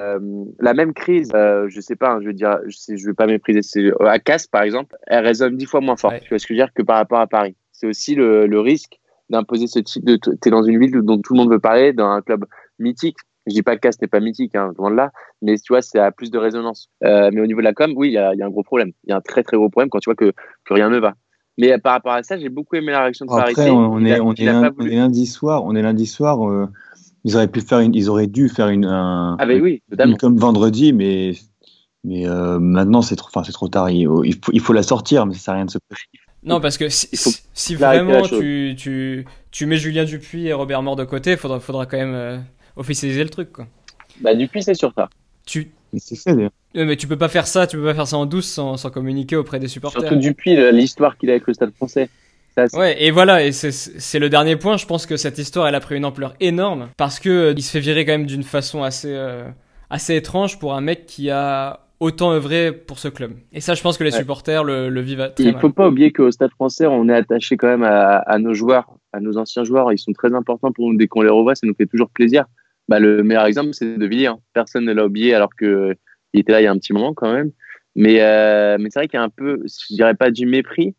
la 0.61 0.75
même 0.75 0.93
crise, 0.95 1.31
je 1.33 1.81
sais 1.81 1.97
pas, 1.97 2.13
hein, 2.13 2.21
je 2.23 2.27
veux 2.29 2.33
dire, 2.33 2.59
je, 2.67 2.97
je 2.97 3.07
vais 3.07 3.15
pas 3.15 3.27
mépriser. 3.27 3.61
À 4.01 4.19
Casse, 4.19 4.47
par 4.47 4.63
exemple, 4.63 4.97
elle 5.07 5.25
résonne 5.25 5.57
dix 5.57 5.67
fois 5.67 5.81
moins 5.81 5.97
fort. 5.97 6.13
Tu 6.23 6.29
vois 6.31 6.39
ce 6.39 6.47
que 6.47 6.55
je 6.55 6.59
veux 6.59 6.65
dire 6.65 6.73
que 6.75 6.83
par 6.83 6.97
rapport 6.97 7.21
à 7.21 7.27
Paris. 7.27 7.55
C'est 7.73 7.87
aussi 7.87 8.15
le, 8.15 8.47
le 8.47 8.61
risque 8.61 8.99
d'imposer 9.29 9.67
ce 9.67 9.79
type 9.79 10.05
de. 10.05 10.17
Tu 10.17 10.31
es 10.47 10.51
dans 10.51 10.63
une 10.63 10.79
ville 10.79 10.93
dont 11.03 11.21
tout 11.21 11.35
le 11.35 11.39
monde 11.39 11.51
veut 11.51 11.59
parler, 11.59 11.93
dans 11.93 12.09
un 12.09 12.23
club 12.23 12.45
mythique. 12.79 13.17
Je 13.47 13.55
dis 13.55 13.63
pas 13.63 13.75
que 13.75 13.81
Cass 13.81 14.01
n'est 14.01 14.09
pas 14.09 14.21
mythique, 14.21 14.55
hein, 14.55 14.73
loin 14.79 14.91
de 14.91 14.97
là, 14.97 15.11
mais 15.41 15.57
tu 15.57 15.73
vois, 15.73 15.83
c'est 15.83 15.99
à 15.99 16.13
plus 16.13 16.31
de 16.31 16.39
résonance. 16.39 16.89
Euh, 17.05 17.31
mais 17.33 17.41
au 17.41 17.47
niveau 17.47 17.61
de 17.61 17.65
la 17.65 17.73
com, 17.73 17.93
oui, 17.97 18.09
il 18.09 18.13
y 18.13 18.19
a, 18.19 18.35
y 18.35 18.43
a, 18.43 18.47
un 18.47 18.51
gros 18.51 18.63
problème. 18.63 18.93
Il 19.05 19.11
y 19.11 19.13
a 19.13 19.17
un 19.17 19.21
très 19.21 19.43
très 19.43 19.57
gros 19.57 19.69
problème 19.69 19.89
quand 19.91 19.99
tu 19.99 20.09
vois 20.09 20.15
que, 20.15 20.33
que 20.65 20.75
rien 20.75 20.91
ne 20.91 20.99
va. 20.99 21.15
Mais 21.59 21.77
par 21.79 21.93
rapport 21.93 22.13
à 22.13 22.23
ça, 22.23 22.39
j'ai 22.39 22.49
beaucoup 22.49 22.77
aimé 22.77 22.93
la 22.93 23.03
réaction 23.03 23.27
de 23.27 23.31
Paris. 23.31 23.53
Après, 23.53 23.71
on, 23.71 24.05
est, 24.05 24.21
on, 24.21 24.33
est 24.33 24.45
lundi, 24.95 25.27
soir. 25.27 25.65
On 25.65 25.75
est 25.75 25.83
lundi 25.83 26.07
soir. 26.07 26.49
Euh, 26.49 26.67
ils 27.25 27.37
auraient 27.37 27.49
pu 27.49 27.61
faire 27.61 27.81
une, 27.81 27.95
ils 27.95 28.09
auraient 28.09 28.27
dû 28.27 28.49
faire 28.49 28.69
une, 28.69 28.87
un, 28.87 29.37
ah 29.39 29.47
ben 29.47 29.61
oui, 29.61 29.83
comme 30.19 30.37
vendredi, 30.37 30.93
mais 30.93 31.33
mais 32.05 32.27
euh, 32.27 32.59
maintenant 32.59 33.01
c'est 33.01 33.15
trop, 33.15 33.29
enfin 33.29 33.45
c'est 33.45 33.53
trop 33.53 33.69
tard. 33.69 33.91
Il, 33.91 34.09
il, 34.25 34.35
faut, 34.35 34.53
il 34.53 34.61
faut 34.61 34.73
la 34.73 34.83
sortir, 34.83 35.27
mais 35.27 35.35
ça 35.35 35.41
sert 35.41 35.55
à 35.55 35.57
rien 35.59 35.67
de 35.67 35.71
se 35.71 35.79
non, 36.45 36.61
parce 36.61 36.77
que 36.77 36.89
si, 36.89 37.09
si 37.55 37.75
vraiment 37.77 38.23
tu, 38.23 38.75
tu, 38.77 39.25
tu 39.53 39.67
mets 39.67 39.77
Julien 39.77 40.05
Dupuis 40.05 40.49
et 40.49 40.53
Robert 40.53 40.83
Mort 40.83 40.97
de 40.97 41.05
côté, 41.05 41.33
il 41.33 41.37
faudra, 41.37 41.61
faudra 41.61 41.87
quand 41.87 41.99
même 41.99 42.15
euh, 42.15 42.39
officialiser 42.77 43.23
le 43.23 43.31
truc. 43.31 43.53
Quoi. 43.53 43.67
Bah, 44.21 44.35
Dupuis, 44.35 44.63
c'est 44.63 44.75
sur 44.75 44.93
ça. 44.95 45.09
Tu... 45.47 45.71
C'est 45.99 46.15
ça, 46.15 46.33
d'ailleurs. 46.33 46.53
mais 46.75 46.97
tu 46.97 47.07
peux 47.07 47.19
pas 47.19 47.29
faire 47.29 47.47
ça, 47.47 47.67
tu 47.67 47.77
peux 47.77 47.85
pas 47.85 47.95
faire 47.95 48.07
ça 48.07 48.17
en 48.17 48.25
douce 48.25 48.47
sans, 48.47 48.79
sans 48.79 48.91
communiquer 48.91 49.37
auprès 49.37 49.59
des 49.59 49.69
supporters. 49.69 50.01
Surtout 50.01 50.17
Dupuis, 50.17 50.57
l'histoire 50.73 51.19
qu'il 51.19 51.29
a 51.29 51.35
avec 51.35 51.47
le 51.47 51.53
Stade 51.53 51.73
français. 51.75 52.09
ouais, 52.75 53.03
et 53.03 53.11
voilà, 53.11 53.45
et 53.45 53.53
c'est 53.53 54.19
le 54.19 54.29
dernier 54.31 54.57
point. 54.57 54.77
Je 54.77 54.87
pense 54.87 55.05
que 55.05 55.17
cette 55.17 55.39
histoire, 55.39 55.69
elle 55.69 55.75
a 55.75 55.81
pris 55.81 55.97
une 55.97 56.05
ampleur 56.05 56.35
énorme 56.41 56.89
parce 56.97 57.21
que 57.21 57.29
euh, 57.29 57.55
il 57.57 57.63
se 57.63 57.71
fait 57.71 57.81
virer 57.81 58.05
quand 58.05 58.13
même 58.13 58.27
d'une 58.27 58.43
façon 58.43 58.83
assez, 58.83 59.13
euh, 59.13 59.45
assez 59.91 60.17
étrange 60.17 60.59
pour 60.59 60.75
un 60.75 60.81
mec 60.81 61.05
qui 61.07 61.29
a 61.31 61.81
autant 62.01 62.33
œuvrer 62.33 62.73
pour 62.73 62.99
ce 62.99 63.09
club. 63.09 63.33
Et 63.53 63.61
ça, 63.61 63.75
je 63.75 63.83
pense 63.83 63.97
que 63.97 64.05
les 64.05 64.11
supporters 64.11 64.65
le, 64.65 64.89
le, 64.89 65.01
vivent 65.01 65.31
très 65.35 65.45
Il 65.45 65.53
ne 65.53 65.59
faut 65.59 65.71
pas 65.71 65.89
oublier 65.89 66.11
qu'au 66.11 66.31
Stade 66.31 66.51
français, 66.51 66.87
on 66.87 67.09
est 67.09 67.15
attaché 67.15 67.57
quand 67.57 67.69
même 67.69 67.85
à, 67.85 68.17
à, 68.17 68.39
nos 68.39 68.55
joueurs, 68.55 68.97
à 69.13 69.21
nos 69.21 69.37
anciens 69.39 69.63
joueurs. 69.63 69.93
Ils 69.93 69.99
sont 69.99 70.13
très 70.13 70.35
importants 70.35 70.73
pour 70.73 70.91
nous. 70.91 70.97
Dès 70.97 71.07
qu'on 71.07 71.23
les 71.23 71.31
revoit, 71.31 71.55
ça 71.55 71.67
nous 71.67 71.75
fait 71.75 71.87
toujours 71.87 72.09
plaisir. 72.09 72.47
Bah, 72.93 72.99
le 72.99 73.23
meilleur 73.23 73.47
exemple, 73.47 73.71
c'est 73.73 73.97
De 73.97 74.07
Villiers. 74.07 74.27
Hein. 74.27 74.41
Personne 74.53 74.85
ne 74.85 74.93
l'a 74.93 75.07
oublié 75.07 75.33
alors 75.33 75.49
qu'il 75.57 75.97
était 76.35 76.53
là 76.53 76.61
il 76.61 76.65
y 76.65 76.67
a 76.67 76.71
un 76.71 76.77
petit 76.77 76.93
moment 76.93 77.15
quand 77.15 77.33
même. 77.33 77.51
Mais, 77.97 78.21
euh, 78.21 78.77
mais 78.79 78.91
c'est 78.91 78.99
vrai 78.99 79.09
qu'il 79.09 79.17
y 79.17 79.21
a 79.21 79.23
un 79.23 79.31
peu, 79.31 79.63
je 79.65 79.95
dirais 79.95 80.15
pas 80.15 80.31
du 80.31 80.45
mépris, 80.45 80.95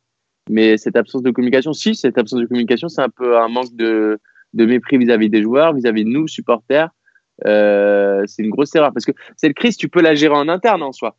mais 0.50 0.78
cette 0.78 0.96
absence 0.96 1.22
de 1.22 1.30
communication, 1.30 1.72
si, 1.72 1.94
cette 1.94 2.18
absence 2.18 2.40
de 2.40 2.48
communication, 2.48 2.90
c'est 2.90 3.04
un 3.04 3.10
peu 3.10 3.38
un 3.38 3.48
manque 3.48 3.76
de, 3.76 4.18
de 4.54 4.66
mépris 4.66 4.98
vis-à-vis 4.98 5.30
des 5.30 5.44
joueurs, 5.44 5.76
vis-à-vis 5.76 6.04
de 6.04 6.10
nous, 6.10 6.28
supporters. 6.28 6.90
Euh, 7.46 8.24
c'est 8.26 8.42
une 8.42 8.50
grosse 8.50 8.74
erreur 8.74 8.92
parce 8.92 9.06
que 9.06 9.12
cette 9.38 9.54
crise, 9.54 9.78
tu 9.78 9.88
peux 9.88 10.02
la 10.02 10.16
gérer 10.16 10.34
en 10.34 10.50
interne 10.50 10.82
en 10.82 10.94
soi. 10.94 11.16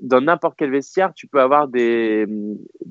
Dans 0.00 0.22
n'importe 0.22 0.54
quel 0.56 0.70
vestiaire, 0.70 1.12
tu 1.14 1.26
peux 1.26 1.42
avoir 1.42 1.68
des, 1.68 2.24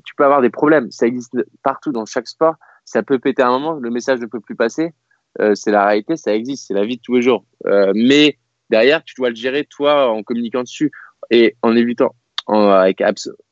tu 0.04 0.14
peux 0.14 0.24
avoir 0.24 0.42
des 0.42 0.50
problèmes. 0.50 0.92
Ça 0.92 1.08
existe 1.08 1.34
partout 1.64 1.90
dans 1.90 2.06
chaque 2.06 2.28
sport. 2.28 2.54
Ça 2.84 3.02
peut 3.02 3.18
péter 3.18 3.42
à 3.42 3.48
un 3.48 3.58
moment, 3.58 3.72
le 3.72 3.90
message 3.90 4.20
ne 4.20 4.26
peut 4.26 4.38
plus 4.38 4.54
passer. 4.54 4.92
Euh, 5.40 5.54
c'est 5.54 5.70
la 5.70 5.86
réalité, 5.86 6.16
ça 6.16 6.34
existe, 6.34 6.66
c'est 6.66 6.74
la 6.74 6.84
vie 6.84 6.96
de 6.96 7.02
tous 7.02 7.16
les 7.16 7.22
jours. 7.22 7.44
Euh, 7.66 7.92
mais 7.94 8.38
derrière, 8.70 9.02
tu 9.04 9.14
dois 9.16 9.30
le 9.30 9.36
gérer 9.36 9.64
toi 9.64 10.10
en 10.10 10.22
communiquant 10.22 10.62
dessus 10.62 10.90
et 11.30 11.56
en 11.62 11.76
évitant, 11.76 12.14
en, 12.46 12.68
avec, 12.68 13.02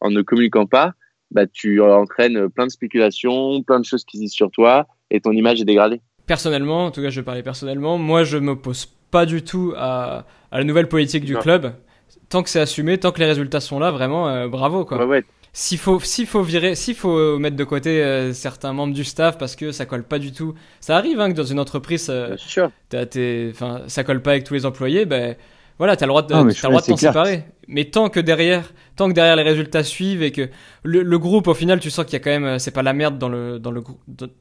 en 0.01 0.11
ne 0.11 0.23
communiquant 0.23 0.67
pas, 0.67 0.93
bah, 1.31 1.47
tu 1.47 1.83
entraînes 1.83 2.49
plein 2.49 2.67
de 2.67 2.71
spéculations, 2.71 3.63
plein 3.63 3.81
de 3.81 3.85
choses 3.85 4.05
qui 4.05 4.19
disent 4.19 4.33
sur 4.33 4.51
toi 4.51 4.87
et 5.11 5.21
ton 5.21 5.33
image 5.33 5.61
est 5.61 5.65
dégradée. 5.65 6.01
Personnellement, 6.27 6.87
en 6.87 6.91
tout 6.91 7.03
cas, 7.03 7.11
je 7.11 7.21
vais 7.21 7.25
parler 7.25 7.43
personnellement, 7.43 7.99
moi, 7.99 8.25
je 8.25 8.39
m'oppose 8.39 8.87
pas 9.11 9.27
du 9.27 9.43
tout 9.43 9.75
à, 9.77 10.25
à, 10.51 10.59
la 10.59 10.65
nouvelle 10.65 10.89
politique 10.89 11.25
du 11.25 11.37
club. 11.37 11.73
Tant 12.31 12.43
que 12.43 12.49
c'est 12.49 12.61
assumé, 12.61 12.99
tant 12.99 13.13
que 13.13 13.21
les 13.21 13.27
résultats 13.27 13.61
sont 13.61 13.79
là, 13.79 13.91
vraiment, 13.91 14.29
euh, 14.29 14.49
bravo, 14.49 14.85
quoi. 14.85 14.99
Ouais, 14.99 15.05
ouais. 15.05 15.25
S'il 15.57 15.79
faut, 15.79 16.01
s'il 16.01 16.27
faut 16.27 16.43
virer, 16.43 16.75
s'il 16.75 16.97
faut 16.97 17.39
mettre 17.39 17.55
de 17.55 17.63
côté 17.63 18.03
euh, 18.03 18.33
certains 18.33 18.73
membres 18.73 18.93
du 18.93 19.05
staff 19.05 19.39
parce 19.39 19.55
que 19.55 19.71
ça 19.71 19.87
colle 19.87 20.03
pas 20.03 20.19
du 20.19 20.33
tout, 20.33 20.55
ça 20.81 20.97
arrive 20.97 21.21
hein, 21.21 21.31
que 21.31 21.37
dans 21.37 21.45
une 21.45 21.61
entreprise, 21.61 22.09
euh, 22.11 22.37
enfin, 23.53 23.83
ça 23.87 24.03
colle 24.03 24.21
pas 24.21 24.33
avec 24.33 24.43
tous 24.43 24.55
les 24.55 24.67
employés, 24.67 25.07
ben 25.07 25.37
voilà, 25.79 25.97
t'as 25.97 26.07
le 26.07 26.11
droit 26.11 26.23
de, 26.23 26.33
ah, 26.35 26.45
t'as 26.45 26.69
le 26.69 26.73
droit 26.73 26.81
de 26.81 26.87
t'en 26.87 26.97
séparer. 26.97 27.45
Mais 27.67 27.87
tant 27.87 28.09
que 28.09 28.21
derrière, 28.21 28.73
tant 28.97 29.09
que 29.09 29.15
derrière 29.15 29.37
les 29.37 29.43
résultats 29.43 29.83
suivent 29.83 30.23
et 30.23 30.31
que 30.31 30.49
le, 30.83 31.03
le 31.03 31.19
groupe, 31.19 31.49
au 31.49 31.55
final, 31.55 31.81
tu 31.81 31.91
sens 31.91 32.05
qu'il 32.05 32.13
y 32.13 32.17
a 32.17 32.21
quand 32.21 32.31
même, 32.31 32.45
euh, 32.45 32.59
c'est 32.59 32.71
pas 32.71 32.83
la 32.83 32.93
merde 32.93 33.19
dans 33.19 33.29
le, 33.29 33.59
dans 33.59 33.71
le, 33.71 33.83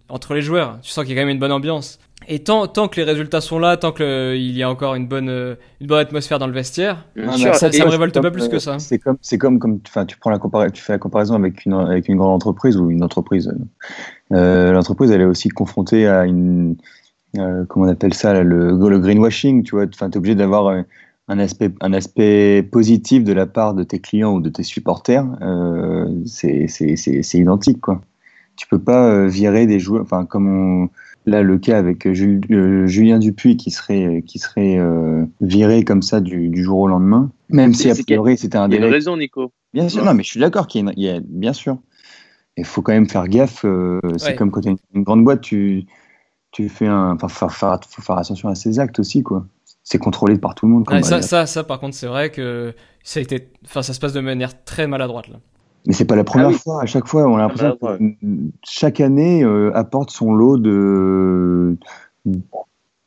entre 0.09 0.33
les 0.33 0.41
joueurs. 0.41 0.79
Tu 0.81 0.91
sens 0.91 1.05
qu'il 1.05 1.13
y 1.13 1.17
a 1.17 1.21
quand 1.21 1.25
même 1.25 1.33
une 1.33 1.39
bonne 1.39 1.51
ambiance. 1.51 1.99
Et 2.27 2.39
tant, 2.39 2.67
tant 2.67 2.87
que 2.87 2.97
les 2.97 3.03
résultats 3.03 3.41
sont 3.41 3.59
là, 3.59 3.77
tant 3.77 3.91
qu'il 3.91 4.57
y 4.57 4.63
a 4.63 4.69
encore 4.69 4.95
une 4.95 5.07
bonne, 5.07 5.29
euh, 5.29 5.55
une 5.81 5.87
bonne 5.87 5.99
atmosphère 5.99 6.39
dans 6.39 6.47
le 6.47 6.53
vestiaire, 6.53 7.05
ça, 7.37 7.71
ça, 7.71 7.85
me 7.85 7.89
révolte 7.89 8.21
pas 8.21 8.31
plus 8.31 8.47
que 8.47 8.59
ça. 8.59 8.79
C'est 8.79 8.99
comme, 8.99 9.17
c'est 9.21 9.37
comme, 9.37 9.59
comme, 9.59 9.79
enfin, 9.87 10.05
tu 10.05 10.17
prends 10.17 10.29
la 10.29 10.39
comparaison, 10.39 10.71
tu 10.71 10.81
fais 10.81 10.93
la 10.93 10.99
comparaison 10.99 11.35
avec 11.35 11.65
une, 11.65 11.73
avec 11.73 12.07
une 12.07 12.17
grande 12.17 12.33
entreprise 12.33 12.77
ou 12.77 12.89
une 12.91 13.03
entreprise. 13.03 13.53
Euh, 14.31 14.71
l'entreprise, 14.71 15.11
elle 15.11 15.21
est 15.21 15.25
aussi 15.25 15.49
confrontée 15.49 16.07
à 16.07 16.25
une, 16.25 16.77
euh, 17.37 17.65
comment 17.67 17.87
on 17.87 17.89
appelle 17.89 18.13
ça, 18.13 18.43
le, 18.43 18.71
le 18.71 18.99
greenwashing, 18.99 19.63
tu 19.63 19.75
vois. 19.75 19.85
Enfin, 19.91 20.09
t'es 20.09 20.17
obligé 20.17 20.35
d'avoir 20.35 20.67
euh, 20.67 20.81
un 21.27 21.39
aspect, 21.39 21.71
un 21.81 21.93
aspect 21.93 22.63
positif 22.63 23.23
de 23.23 23.33
la 23.33 23.45
part 23.45 23.73
de 23.73 23.83
tes 23.83 23.99
clients 23.99 24.33
ou 24.33 24.41
de 24.41 24.49
tes 24.49 24.63
supporters, 24.63 25.25
euh, 25.41 26.05
c'est 26.25 27.33
identique. 27.33 27.81
Quoi. 27.81 28.01
Tu 28.55 28.67
peux 28.67 28.79
pas 28.79 29.07
euh, 29.07 29.27
virer 29.27 29.65
des 29.65 29.79
joueurs, 29.79 30.03
enfin, 30.03 30.25
comme 30.25 30.47
on, 30.47 30.89
là 31.25 31.41
le 31.41 31.57
cas 31.57 31.77
avec 31.77 32.05
euh, 32.05 32.85
Julien 32.87 33.19
Dupuis 33.19 33.55
qui 33.55 33.71
serait, 33.71 34.23
qui 34.27 34.37
serait 34.37 34.77
euh, 34.77 35.25
viré 35.39 35.83
comme 35.83 36.01
ça 36.01 36.19
du, 36.19 36.49
du, 36.49 36.63
jour 36.63 36.79
au 36.79 36.87
lendemain, 36.87 37.31
même 37.49 37.73
si 37.73 37.89
a 37.89 37.95
priori 37.95 38.37
c'était 38.37 38.57
un 38.57 38.67
délai. 38.67 38.79
Il 38.79 38.81
y 38.81 38.85
a 38.85 38.87
une 38.87 38.93
raison, 38.93 39.17
Nico. 39.17 39.51
Bien 39.73 39.89
sûr, 39.89 40.03
non, 40.03 40.13
mais 40.13 40.23
je 40.23 40.29
suis 40.29 40.39
d'accord 40.39 40.67
qu'il 40.67 40.87
y, 40.97 41.01
y, 41.01 41.09
a, 41.09 41.19
bien 41.21 41.53
sûr. 41.53 41.77
Il 42.57 42.65
faut 42.65 42.83
quand 42.83 42.93
même 42.93 43.09
faire 43.09 43.27
gaffe. 43.27 43.65
C'est 44.17 44.27
ouais. 44.27 44.35
comme 44.35 44.51
quand 44.51 44.61
tu 44.61 44.69
as 44.69 44.75
une, 44.93 45.03
grande 45.03 45.23
boîte, 45.23 45.41
tu, 45.41 45.85
tu 46.51 46.69
fais 46.69 46.85
un, 46.85 47.13
enfin, 47.13 47.27
faut 47.27 47.49
faire, 47.49 47.79
faut 47.89 48.01
faire 48.03 48.17
attention 48.17 48.49
à 48.49 48.55
ses 48.55 48.77
actes 48.77 48.99
aussi, 48.99 49.23
quoi 49.23 49.47
c'est 49.83 49.97
contrôlé 49.97 50.37
par 50.37 50.55
tout 50.55 50.65
le 50.65 50.71
monde. 50.71 50.89
Ouais, 50.89 51.03
ça, 51.03 51.21
ça, 51.21 51.45
ça, 51.45 51.63
par 51.63 51.79
contre, 51.79 51.95
c'est 51.95 52.07
vrai 52.07 52.31
que 52.31 52.73
ça, 53.03 53.19
a 53.19 53.23
été, 53.23 53.49
enfin, 53.65 53.81
ça 53.81 53.93
se 53.93 53.99
passe 53.99 54.13
de 54.13 54.21
manière 54.21 54.63
très 54.63 54.87
maladroite. 54.87 55.27
Là. 55.27 55.37
Mais 55.85 55.93
c'est 55.93 56.05
pas 56.05 56.15
la 56.15 56.23
première 56.23 56.47
ah 56.47 56.51
oui. 56.51 56.57
fois. 56.57 56.81
À 56.81 56.85
chaque 56.85 57.07
fois, 57.07 57.27
on 57.27 57.35
a 57.35 57.39
l'impression 57.39 57.77
que 57.81 57.97
chaque 58.63 59.01
année 59.01 59.43
euh, 59.43 59.75
apporte 59.75 60.11
son 60.11 60.33
lot 60.33 60.57
de, 60.57 61.77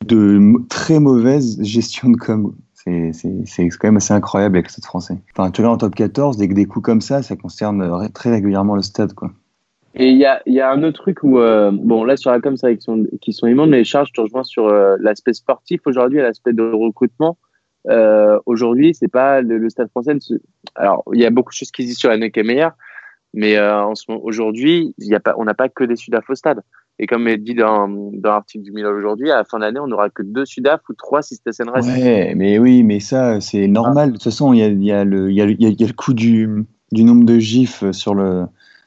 de 0.05 0.67
très 0.69 1.01
mauvaise 1.01 1.63
gestion 1.63 2.11
de 2.11 2.17
com. 2.17 2.55
C'est 2.75 3.69
quand 3.81 3.89
même 3.89 3.97
assez 3.97 4.15
incroyable 4.15 4.57
avec 4.57 4.69
le 4.69 4.73
stade 4.73 4.85
français. 4.85 5.19
Enfin, 5.33 5.51
tu 5.51 5.61
regardes 5.61 5.83
en 5.83 5.87
top 5.87 5.97
14, 5.97 6.37
dès 6.37 6.47
que 6.47 6.55
des 6.55 6.67
coups 6.67 6.85
comme 6.85 7.01
ça, 7.01 7.23
ça 7.23 7.35
concerne 7.35 8.09
très 8.13 8.31
régulièrement 8.31 8.77
le 8.77 8.83
stade. 8.83 9.13
Quoi. 9.13 9.33
Et 9.99 10.11
il 10.11 10.19
y 10.19 10.27
a, 10.27 10.43
y 10.45 10.61
a, 10.61 10.71
un 10.71 10.83
autre 10.83 11.03
truc 11.03 11.23
où, 11.23 11.39
euh, 11.39 11.71
bon, 11.73 12.05
là 12.05 12.17
sur 12.17 12.31
la 12.31 12.41
com, 12.41 12.57
c'est 12.57 12.67
vrai 12.67 12.79
sont, 12.81 13.05
qui 13.21 13.33
sont 13.33 13.47
immondes, 13.47 13.71
mais 13.71 13.83
Charles, 13.83 14.07
je 14.09 14.13
te 14.13 14.21
rejoins 14.21 14.45
sur 14.45 14.67
euh, 14.67 14.97
l'aspect 15.01 15.33
sportif 15.33 15.81
aujourd'hui 15.87 16.19
l'aspect 16.19 16.53
de 16.53 16.63
recrutement. 16.63 17.39
Euh, 17.89 18.39
aujourd'hui, 18.45 18.95
c'est 18.95 19.09
pas 19.09 19.41
le, 19.41 19.71
stade 19.71 19.89
français. 19.89 20.19
Alors, 20.75 21.03
il 21.15 21.21
y 21.21 21.25
a 21.25 21.31
beaucoup 21.31 21.51
de 21.51 21.57
choses 21.57 21.71
qui 21.71 21.83
se 21.83 21.89
disent 21.89 21.99
sur 21.99 22.11
la 22.11 22.17
est 22.17 22.43
meilleure, 22.43 22.73
mais 23.33 23.57
euh, 23.57 23.85
aujourd'hui, 24.23 24.95
on 25.39 25.45
n'a 25.45 25.55
pas 25.55 25.69
que 25.71 25.85
des 25.85 25.97
Sudaf 25.97 26.29
au 26.29 26.35
stade. 26.35 26.61
Et 26.99 27.07
comme 27.07 27.29
est 27.29 27.39
dit 27.39 27.55
dans, 27.55 27.89
dans 27.89 28.31
l'article 28.31 28.65
du 28.65 28.73
Milan 28.73 28.91
aujourd'hui, 28.91 29.31
à 29.31 29.37
la 29.37 29.45
fin 29.45 29.59
d'année, 29.59 29.81
on 29.81 29.87
n'aura 29.87 30.11
que 30.11 30.23
deux 30.23 30.45
Sudaf 30.45 30.81
ou 30.91 30.95
trois 30.95 31.23
si 31.23 31.37
Stéphane 31.37 31.71
reste. 31.71 31.89
Ouais, 31.89 32.35
mais 32.35 32.59
oui, 32.59 32.83
mais 32.83 33.01
ça, 33.01 33.41
c'est 33.41 33.67
normal. 33.67 34.09
De 34.09 34.15
toute 34.15 34.25
façon, 34.25 34.53
il 34.53 34.59
y 34.59 34.63
a, 34.63 34.69
y, 34.69 34.93
a 34.93 35.05
y, 35.05 35.41
a, 35.41 35.87
le 35.87 35.93
coût 35.93 36.13
du, 36.13 36.67
du 36.93 37.05
nombre 37.05 37.25
de 37.25 37.39
gifs 37.39 37.91
sur 37.93 38.15
le 38.15 38.47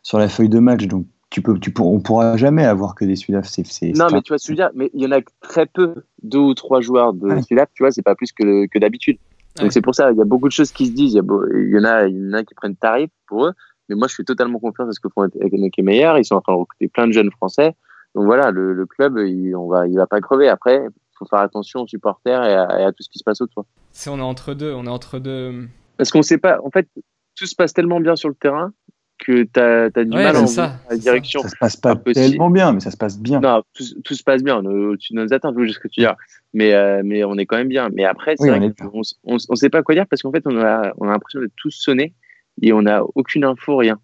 sur 0.09 0.17
la 0.17 0.27
feuille 0.27 0.49
de 0.49 0.57
match. 0.57 0.87
Donc, 0.87 1.05
tu 1.29 1.43
peux, 1.43 1.59
tu 1.59 1.71
pour, 1.71 1.93
on 1.93 1.99
pourra 1.99 2.35
jamais 2.35 2.65
avoir 2.65 2.95
que 2.95 3.05
des 3.05 3.15
Sudaf. 3.15 3.45
C'est, 3.45 3.61
non, 3.95 4.07
mais 4.11 4.23
tu 4.23 4.29
vois 4.29 4.39
ce 4.39 4.47
que 4.47 4.47
je 4.47 4.51
veux 4.53 4.55
dire. 4.55 4.71
Mais 4.73 4.89
il 4.95 5.03
y 5.03 5.05
en 5.05 5.11
a 5.11 5.21
très 5.39 5.67
peu, 5.67 5.93
deux 6.23 6.39
ou 6.39 6.55
trois 6.55 6.81
joueurs 6.81 7.13
de 7.13 7.27
ouais. 7.27 7.41
Sudaf. 7.43 7.69
Tu 7.75 7.83
vois, 7.83 7.91
c'est 7.91 8.01
pas 8.01 8.15
plus 8.15 8.31
que, 8.31 8.65
que 8.65 8.79
d'habitude. 8.79 9.19
Donc 9.57 9.65
ouais. 9.65 9.69
c'est 9.69 9.83
pour 9.83 9.93
ça, 9.93 10.11
il 10.11 10.17
y 10.17 10.21
a 10.21 10.25
beaucoup 10.25 10.47
de 10.47 10.51
choses 10.51 10.71
qui 10.71 10.87
se 10.87 10.93
disent. 10.93 11.13
Il 11.13 11.17
y, 11.17 11.19
a, 11.19 11.23
il 11.53 11.69
y 11.69 11.77
en 11.77 11.83
a, 11.83 12.07
il 12.07 12.17
y 12.17 12.29
en 12.29 12.33
a 12.33 12.43
qui 12.43 12.55
prennent 12.55 12.75
tarif 12.75 13.11
pour 13.27 13.45
eux. 13.45 13.53
Mais 13.87 13.95
moi, 13.95 14.07
je 14.07 14.15
suis 14.15 14.25
totalement 14.25 14.57
confiant 14.57 14.87
à 14.87 14.91
ce 14.91 14.99
que 14.99 15.09
font 15.09 15.29
les 15.39 15.83
meilleurs. 15.83 16.17
Ils 16.17 16.25
sont 16.25 16.35
en 16.35 16.41
train 16.41 16.53
de 16.53 16.59
recruter 16.59 16.87
plein 16.87 17.05
de 17.05 17.11
jeunes 17.11 17.29
Français. 17.29 17.75
Donc 18.15 18.25
voilà, 18.25 18.49
le, 18.49 18.73
le 18.73 18.85
club, 18.87 19.19
il, 19.19 19.55
on 19.55 19.67
va, 19.67 19.85
il 19.85 19.95
va 19.95 20.07
pas 20.07 20.21
crever. 20.21 20.49
Après, 20.49 20.87
il 20.87 21.17
faut 21.19 21.25
faire 21.25 21.39
attention 21.39 21.81
aux 21.81 21.87
supporters 21.87 22.43
et 22.45 22.55
à, 22.55 22.79
et 22.79 22.83
à, 22.85 22.91
tout 22.91 23.03
ce 23.03 23.09
qui 23.09 23.19
se 23.19 23.23
passe 23.23 23.41
autour. 23.41 23.65
C'est 23.91 24.09
on 24.09 24.17
est 24.17 24.21
entre 24.21 24.55
deux, 24.55 24.73
on 24.73 24.85
est 24.85 24.89
entre 24.89 25.19
deux. 25.19 25.67
Parce 25.97 26.09
qu'on 26.09 26.23
sait 26.23 26.39
pas. 26.39 26.57
En 26.63 26.71
fait, 26.71 26.87
tout 27.35 27.45
se 27.45 27.55
passe 27.55 27.73
tellement 27.73 27.99
bien 27.99 28.15
sur 28.15 28.29
le 28.29 28.35
terrain 28.35 28.73
que 29.19 29.43
tu 29.43 29.59
as, 29.59 29.89
as, 29.95 30.03
du 30.03 30.15
ouais, 30.15 30.23
mal 30.23 30.37
en 30.37 30.47
ça, 30.47 30.79
la 30.89 30.97
direction. 30.97 31.41
Ça 31.41 31.49
se 31.49 31.57
passe 31.57 31.75
pas 31.75 31.95
tellement 31.95 32.49
bien, 32.49 32.71
mais 32.71 32.79
ça 32.79 32.91
se 32.91 32.97
passe 32.97 33.19
bien. 33.19 33.39
Non, 33.39 33.61
tout, 33.73 33.83
tout 34.03 34.13
se 34.15 34.23
passe 34.23 34.43
bien. 34.43 34.57
au-dessus 34.57 35.13
de 35.13 35.21
nos 35.21 35.33
attentes, 35.33 35.55
je 35.59 35.71
ce 35.71 35.79
que 35.79 35.87
tu 35.87 36.01
dis. 36.01 36.07
Mais, 36.53 36.73
euh, 36.73 37.01
mais 37.05 37.23
on 37.23 37.37
est 37.37 37.45
quand 37.45 37.57
même 37.57 37.67
bien. 37.67 37.89
Mais 37.93 38.05
après, 38.05 38.35
c'est 38.37 38.49
oui, 38.49 38.57
vrai 38.57 38.73
qu'on 38.73 39.01
on, 39.23 39.37
on 39.49 39.55
sait 39.55 39.69
pas 39.69 39.83
quoi 39.83 39.93
dire 39.93 40.05
parce 40.09 40.21
qu'en 40.21 40.31
fait, 40.31 40.43
on 40.45 40.57
a, 40.57 40.93
on 40.97 41.07
a 41.07 41.11
l'impression 41.11 41.41
d'être 41.41 41.53
tous 41.57 41.71
sonnés 41.71 42.13
et 42.61 42.73
on 42.73 42.81
n'a 42.81 43.03
aucune 43.15 43.43
info, 43.43 43.77
rien. 43.77 43.99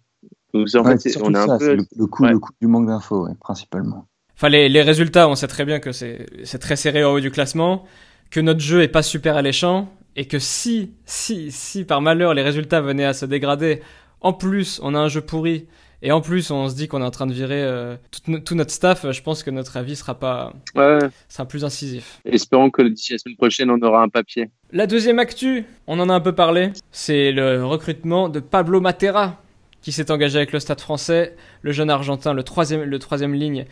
Donc, 0.54 0.68
en 0.74 0.84
ouais, 0.84 0.98
fait, 0.98 1.16
on 1.22 1.34
a 1.34 1.40
un 1.40 1.58
peu... 1.58 1.74
le, 1.74 1.84
le, 1.96 2.06
coup, 2.06 2.22
ouais. 2.22 2.30
le 2.30 2.38
coup 2.38 2.52
du 2.60 2.68
manque 2.68 2.86
d'infos, 2.86 3.28
principalement. 3.40 4.06
Enfin, 4.34 4.48
les, 4.48 4.68
les, 4.68 4.82
résultats, 4.82 5.28
on 5.28 5.34
sait 5.34 5.48
très 5.48 5.64
bien 5.64 5.80
que 5.80 5.92
c'est 5.92 6.58
très 6.60 6.76
serré 6.76 7.04
au 7.04 7.16
haut 7.16 7.20
du 7.20 7.30
classement, 7.30 7.84
que 8.30 8.40
notre 8.40 8.60
jeu 8.60 8.82
est 8.82 8.88
pas 8.88 9.02
super 9.02 9.36
alléchant, 9.36 9.88
et 10.14 10.26
que 10.26 10.38
si, 10.38 10.92
si, 11.04 11.50
si 11.50 11.84
par 11.84 12.00
malheur 12.00 12.34
les 12.34 12.42
résultats 12.42 12.80
venaient 12.80 13.04
à 13.04 13.12
se 13.12 13.26
dégrader, 13.26 13.82
en 14.20 14.32
plus 14.32 14.80
on 14.82 14.94
a 14.94 14.98
un 14.98 15.08
jeu 15.08 15.20
pourri, 15.20 15.66
et 16.02 16.12
en 16.12 16.20
plus 16.20 16.50
on 16.50 16.68
se 16.68 16.74
dit 16.74 16.88
qu'on 16.88 17.02
est 17.02 17.06
en 17.06 17.10
train 17.10 17.26
de 17.26 17.32
virer 17.32 17.62
euh, 17.62 17.96
tout, 18.10 18.38
tout, 18.40 18.54
notre 18.54 18.70
staff, 18.70 19.10
je 19.10 19.22
pense 19.22 19.42
que 19.42 19.50
notre 19.50 19.76
avis 19.76 19.96
sera 19.96 20.18
pas, 20.18 20.52
ouais. 20.74 20.98
sera 21.28 21.46
plus 21.46 21.64
incisif. 21.64 22.20
Espérons 22.24 22.70
que 22.70 22.82
d'ici 22.82 23.12
la 23.12 23.18
semaine 23.18 23.36
prochaine 23.36 23.70
on 23.70 23.80
aura 23.82 24.02
un 24.02 24.08
papier. 24.08 24.50
La 24.72 24.86
deuxième 24.86 25.18
actu, 25.18 25.64
on 25.86 25.98
en 26.00 26.08
a 26.08 26.14
un 26.14 26.20
peu 26.20 26.34
parlé, 26.34 26.72
c'est 26.92 27.32
le 27.32 27.64
recrutement 27.64 28.28
de 28.28 28.40
Pablo 28.40 28.80
Matera, 28.80 29.40
qui 29.80 29.92
s'est 29.92 30.10
engagé 30.10 30.38
avec 30.38 30.52
le 30.52 30.58
Stade 30.58 30.80
français, 30.80 31.36
le 31.62 31.70
jeune 31.72 31.90
argentin, 31.90 32.34
le 32.34 32.42
troisième, 32.42 32.82
le 32.82 32.98
troisième 32.98 33.34
ligne 33.34 33.66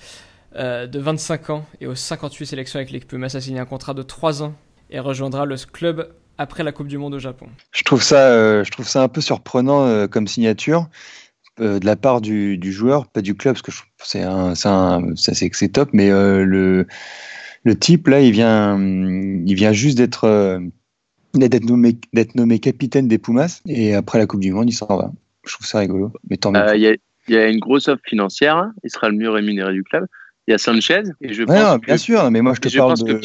euh, 0.57 0.87
de 0.87 1.01
25 1.01 1.51
ans 1.51 1.67
et 1.81 1.89
aux 1.89 1.97
58 1.97 2.47
sélections 2.47 2.79
avec 2.79 2.93
l'équipe 2.93 3.09
Pumas 3.09 3.35
a 3.35 3.41
signé 3.41 3.59
un 3.59 3.65
contrat 3.65 3.95
de 3.95 4.03
3 4.03 4.45
ans 4.45 4.55
et 4.91 5.01
rejoindra 5.01 5.45
le 5.45 5.57
club 5.57 6.15
après 6.39 6.63
la 6.63 6.73
Coupe 6.73 6.89
du 6.89 6.99
Monde 6.99 7.15
au 7.15 7.19
Japon. 7.19 7.47
Je 7.73 7.83
trouve 7.85 8.03
ça, 8.03 8.29
euh, 8.29 8.65
je 8.65 8.71
trouve 8.71 8.89
ça 8.89 9.03
un 9.03 9.09
peu 9.09 9.21
surprenant 9.21 9.87
euh, 9.87 10.07
comme 10.07 10.27
signature 10.27 10.89
euh, 11.61 11.79
de 11.79 11.87
la 11.87 11.97
part 11.97 12.21
du, 12.21 12.59
du, 12.59 12.73
joueur, 12.73 13.07
pas 13.07 13.23
du 13.23 13.35
club, 13.35 13.55
parce 13.55 13.63
que 13.63 13.71
c'est 14.03 14.23
un, 14.23 14.55
c'est 15.17 15.55
c'est 15.55 15.69
top, 15.69 15.91
mais 15.93 16.11
euh, 16.11 16.45
le 16.45 16.87
le 17.63 17.79
type 17.79 18.09
là, 18.09 18.21
il 18.21 18.33
vient, 18.33 18.79
il 18.79 19.55
vient 19.55 19.73
juste 19.73 19.97
d'être 19.97 20.61
d'être 21.35 21.65
nommé, 21.65 21.97
d'être 22.13 22.35
nommé 22.35 22.59
capitaine 22.59 23.09
des 23.09 23.19
Pumas 23.19 23.63
et 23.67 23.95
après 23.95 24.19
la 24.19 24.27
Coupe 24.27 24.41
du 24.41 24.53
Monde, 24.53 24.69
il 24.69 24.75
s'en 24.75 24.87
va. 24.87 25.13
Je 25.47 25.55
trouve 25.55 25.67
ça 25.67 25.79
rigolo. 25.79 26.13
Mais 26.29 26.37
tant 26.37 26.53
mieux. 26.53 26.61
Il 26.75 26.99
y, 27.29 27.33
y, 27.33 27.37
a 27.37 27.49
une 27.49 27.59
grosse 27.59 27.89
offre 27.89 28.03
financière. 28.05 28.71
Il 28.83 28.91
sera 28.91 29.09
le 29.09 29.17
mieux 29.17 29.31
rémunéré 29.31 29.73
du 29.73 29.83
club. 29.83 30.07
Il 30.47 30.51
y 30.51 30.55
a 30.55 30.59
Sanchez. 30.59 31.03
Et 31.21 31.33
je 31.33 31.43
ouais, 31.45 31.59
non, 31.59 31.77
bien 31.77 31.95
que, 31.95 32.01
sûr, 32.01 32.31
mais 32.31 32.43
moi 32.43 32.55
je 32.55 32.61
te 32.61 32.77
parle 32.77 32.99
de. 32.99 33.21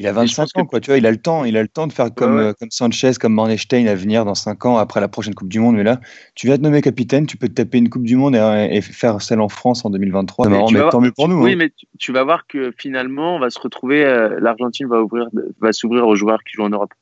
Il 0.00 0.06
a 0.06 0.12
25 0.12 0.48
ans, 0.56 0.64
quoi. 0.64 0.80
Tu 0.80 0.90
vois, 0.90 0.96
il 0.96 1.04
a 1.04 1.10
le 1.10 1.18
temps. 1.18 1.44
Il 1.44 1.58
a 1.58 1.62
le 1.62 1.68
temps 1.68 1.86
de 1.86 1.92
faire 1.92 2.14
comme, 2.14 2.38
euh, 2.38 2.52
comme 2.58 2.70
Sanchez, 2.70 3.12
comme 3.20 3.34
Manestein 3.34 3.86
à 3.86 3.94
venir 3.94 4.24
dans 4.24 4.34
5 4.34 4.64
ans 4.64 4.78
après 4.78 4.98
la 4.98 5.08
prochaine 5.08 5.34
Coupe 5.34 5.50
du 5.50 5.60
Monde. 5.60 5.76
Mais 5.76 5.82
là, 5.82 6.00
tu 6.34 6.46
viens 6.46 6.56
te 6.56 6.62
nommer 6.62 6.80
capitaine, 6.80 7.26
tu 7.26 7.36
peux 7.36 7.48
te 7.48 7.52
taper 7.52 7.76
une 7.76 7.90
Coupe 7.90 8.04
du 8.04 8.16
Monde 8.16 8.34
et, 8.34 8.80
faire 8.80 9.20
celle 9.20 9.40
en 9.40 9.50
France 9.50 9.84
en 9.84 9.90
2023. 9.90 10.48
Mais, 10.48 10.58
mais 10.72 10.88
tant 10.88 11.02
mieux 11.02 11.12
pour 11.12 11.28
nous. 11.28 11.42
Oui, 11.42 11.52
hein. 11.52 11.56
mais 11.58 11.70
tu, 11.98 12.12
vas 12.12 12.24
voir 12.24 12.46
que 12.46 12.72
finalement, 12.78 13.36
on 13.36 13.40
va 13.40 13.50
se 13.50 13.60
retrouver. 13.60 14.02
Euh, 14.02 14.40
L'Argentine 14.40 14.86
va 14.86 15.02
ouvrir, 15.02 15.28
va 15.60 15.74
s'ouvrir 15.74 16.06
aux 16.06 16.14
joueurs 16.14 16.42
qui 16.44 16.54
jouent 16.54 16.64
en 16.64 16.70
Europe 16.70 16.94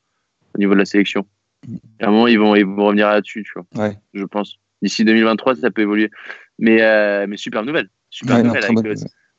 au 0.56 0.58
niveau 0.58 0.74
de 0.74 0.80
la 0.80 0.84
sélection. 0.84 1.24
À 2.00 2.08
un 2.08 2.10
moment, 2.10 2.26
ils 2.26 2.40
vont, 2.40 2.56
ils 2.56 2.66
vont 2.66 2.86
revenir 2.86 3.06
là-dessus, 3.06 3.44
tu 3.44 3.52
vois. 3.54 3.86
Ouais. 3.86 3.96
Je 4.12 4.24
pense. 4.24 4.58
D'ici 4.82 5.04
2023, 5.04 5.54
ça 5.54 5.70
peut 5.70 5.82
évoluer. 5.82 6.10
Mais, 6.58 6.82
euh, 6.82 7.26
mais 7.28 7.36
super 7.36 7.64
nouvelle. 7.64 7.90
Super 8.10 8.42
nouvelle. 8.42 8.64
avec, 8.64 8.98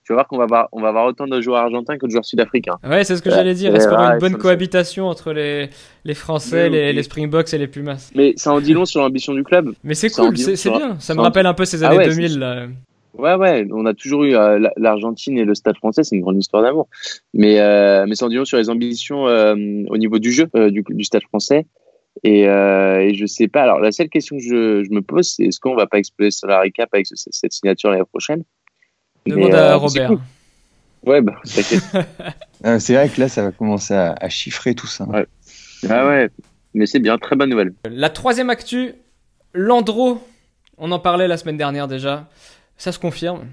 tu 0.09 0.13
vas 0.13 0.21
voir 0.21 0.27
qu'on 0.27 0.37
va 0.37 0.45
avoir, 0.45 0.69
on 0.71 0.81
va 0.81 0.87
avoir 0.87 1.05
autant 1.05 1.27
de 1.27 1.39
joueurs 1.39 1.59
argentins 1.59 1.99
que 1.99 2.07
de 2.07 2.11
joueurs 2.11 2.25
sud-africains. 2.25 2.77
Ouais, 2.83 3.03
c'est 3.03 3.15
ce 3.15 3.21
que 3.21 3.29
j'allais 3.29 3.53
dire. 3.53 3.75
Est-ce 3.75 3.87
qu'on 3.87 3.95
a 3.95 4.13
une 4.13 4.19
bonne 4.19 4.37
cohabitation 4.37 5.05
entre 5.05 5.33
les, 5.33 5.69
les 6.03 6.13
Français, 6.15 6.67
les, 6.67 6.93
les, 6.93 7.03
Springboks 7.03 7.53
et 7.53 7.59
les 7.59 7.67
Pumas? 7.67 8.09
Mais 8.15 8.33
ça 8.35 8.51
en 8.51 8.59
dit 8.59 8.73
long 8.73 8.85
sur 8.85 9.01
l'ambition 9.01 9.35
du 9.35 9.43
club. 9.43 9.71
Mais 9.83 9.93
c'est 9.93 10.09
cool, 10.09 10.35
c'est 10.35 10.71
bien. 10.71 10.99
Ça 10.99 11.13
me 11.13 11.21
rappelle 11.21 11.45
un 11.45 11.53
peu 11.53 11.63
ces 11.63 11.83
ah 11.83 11.89
années 11.89 12.05
2000. 12.05 12.39
Là. 12.39 12.65
Ouais, 13.19 13.35
ouais, 13.35 13.67
on 13.71 13.85
a 13.85 13.93
toujours 13.93 14.23
eu 14.23 14.35
euh, 14.35 14.67
l'Argentine 14.77 15.37
et 15.37 15.45
le 15.45 15.53
Stade 15.53 15.77
français, 15.77 16.03
c'est 16.03 16.15
une 16.15 16.23
grande 16.23 16.39
histoire 16.39 16.63
d'amour. 16.63 16.87
Mais, 17.35 17.59
euh, 17.59 18.05
mais 18.07 18.15
ça 18.15 18.25
en 18.25 18.29
dit 18.29 18.35
long 18.35 18.45
sur 18.45 18.57
les 18.57 18.71
ambitions 18.71 19.27
euh, 19.27 19.53
au 19.89 19.97
niveau 19.97 20.17
du 20.17 20.31
jeu 20.31 20.49
du, 20.71 20.83
du, 20.89 21.03
Stade 21.03 21.23
français. 21.23 21.67
Et, 22.23 22.45
et, 22.45 23.13
je 23.13 23.25
sais 23.27 23.47
pas. 23.47 23.61
Alors, 23.61 23.79
la 23.79 23.91
seule 23.91 24.09
question 24.09 24.37
que 24.37 24.41
je, 24.41 24.83
je 24.83 24.89
me 24.89 25.01
pose, 25.01 25.35
c'est 25.35 25.43
est-ce 25.43 25.59
qu'on 25.59 25.75
va 25.75 25.85
pas 25.85 25.99
exploser 25.99 26.31
sur 26.31 26.47
la 26.47 26.61
récap 26.61 26.89
avec 26.93 27.05
cette 27.05 27.53
signature 27.53 27.91
l'année 27.91 28.03
prochaine? 28.09 28.43
Demande 29.29 29.55
à 29.55 29.75
Robert. 29.75 30.11
Ouais, 31.05 31.21
bah, 31.21 31.35
ah, 32.63 32.79
c'est 32.79 32.93
vrai 32.93 33.09
que 33.09 33.21
là, 33.21 33.29
ça 33.29 33.43
va 33.43 33.51
commencer 33.51 33.93
à, 33.93 34.29
chiffrer 34.29 34.75
tout 34.75 34.87
ça. 34.87 35.05
Ouais. 35.05 35.25
Ah 35.89 36.07
ouais, 36.07 36.29
mais 36.73 36.85
c'est 36.85 36.99
bien, 36.99 37.17
très 37.17 37.35
bonne 37.35 37.49
nouvelle. 37.49 37.73
La 37.89 38.09
troisième 38.09 38.49
actu, 38.49 38.93
Landreau. 39.53 40.21
On 40.77 40.91
en 40.91 40.99
parlait 40.99 41.27
la 41.27 41.37
semaine 41.37 41.57
dernière 41.57 41.87
déjà. 41.87 42.29
Ça 42.77 42.91
se 42.91 42.99
confirme. 42.99 43.45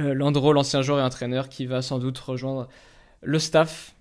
Euh, 0.00 0.14
Landreau, 0.14 0.52
l'ancien 0.52 0.82
joueur 0.82 0.98
et 0.98 1.02
entraîneur, 1.02 1.48
qui 1.48 1.66
va 1.66 1.82
sans 1.82 1.98
doute 1.98 2.18
rejoindre 2.18 2.68
le 3.22 3.38
staff 3.38 3.94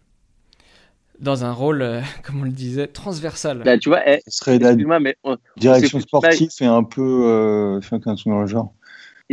dans 1.20 1.46
un 1.46 1.52
rôle, 1.52 1.82
euh, 1.82 2.02
comme 2.24 2.42
on 2.42 2.46
le 2.46 2.52
disait, 2.52 2.88
transversal. 2.88 3.64
Là, 3.64 3.78
tu 3.78 3.90
vois, 3.90 4.02
eh, 4.08 4.22
serait 4.28 4.60
mais 4.60 5.16
direction 5.58 6.00
sportive 6.00 6.50
et 6.62 6.66
un 6.66 6.84
peu 6.84 7.02
euh, 7.02 7.80
dans 8.26 8.42
le 8.42 8.48
genre 8.48 8.74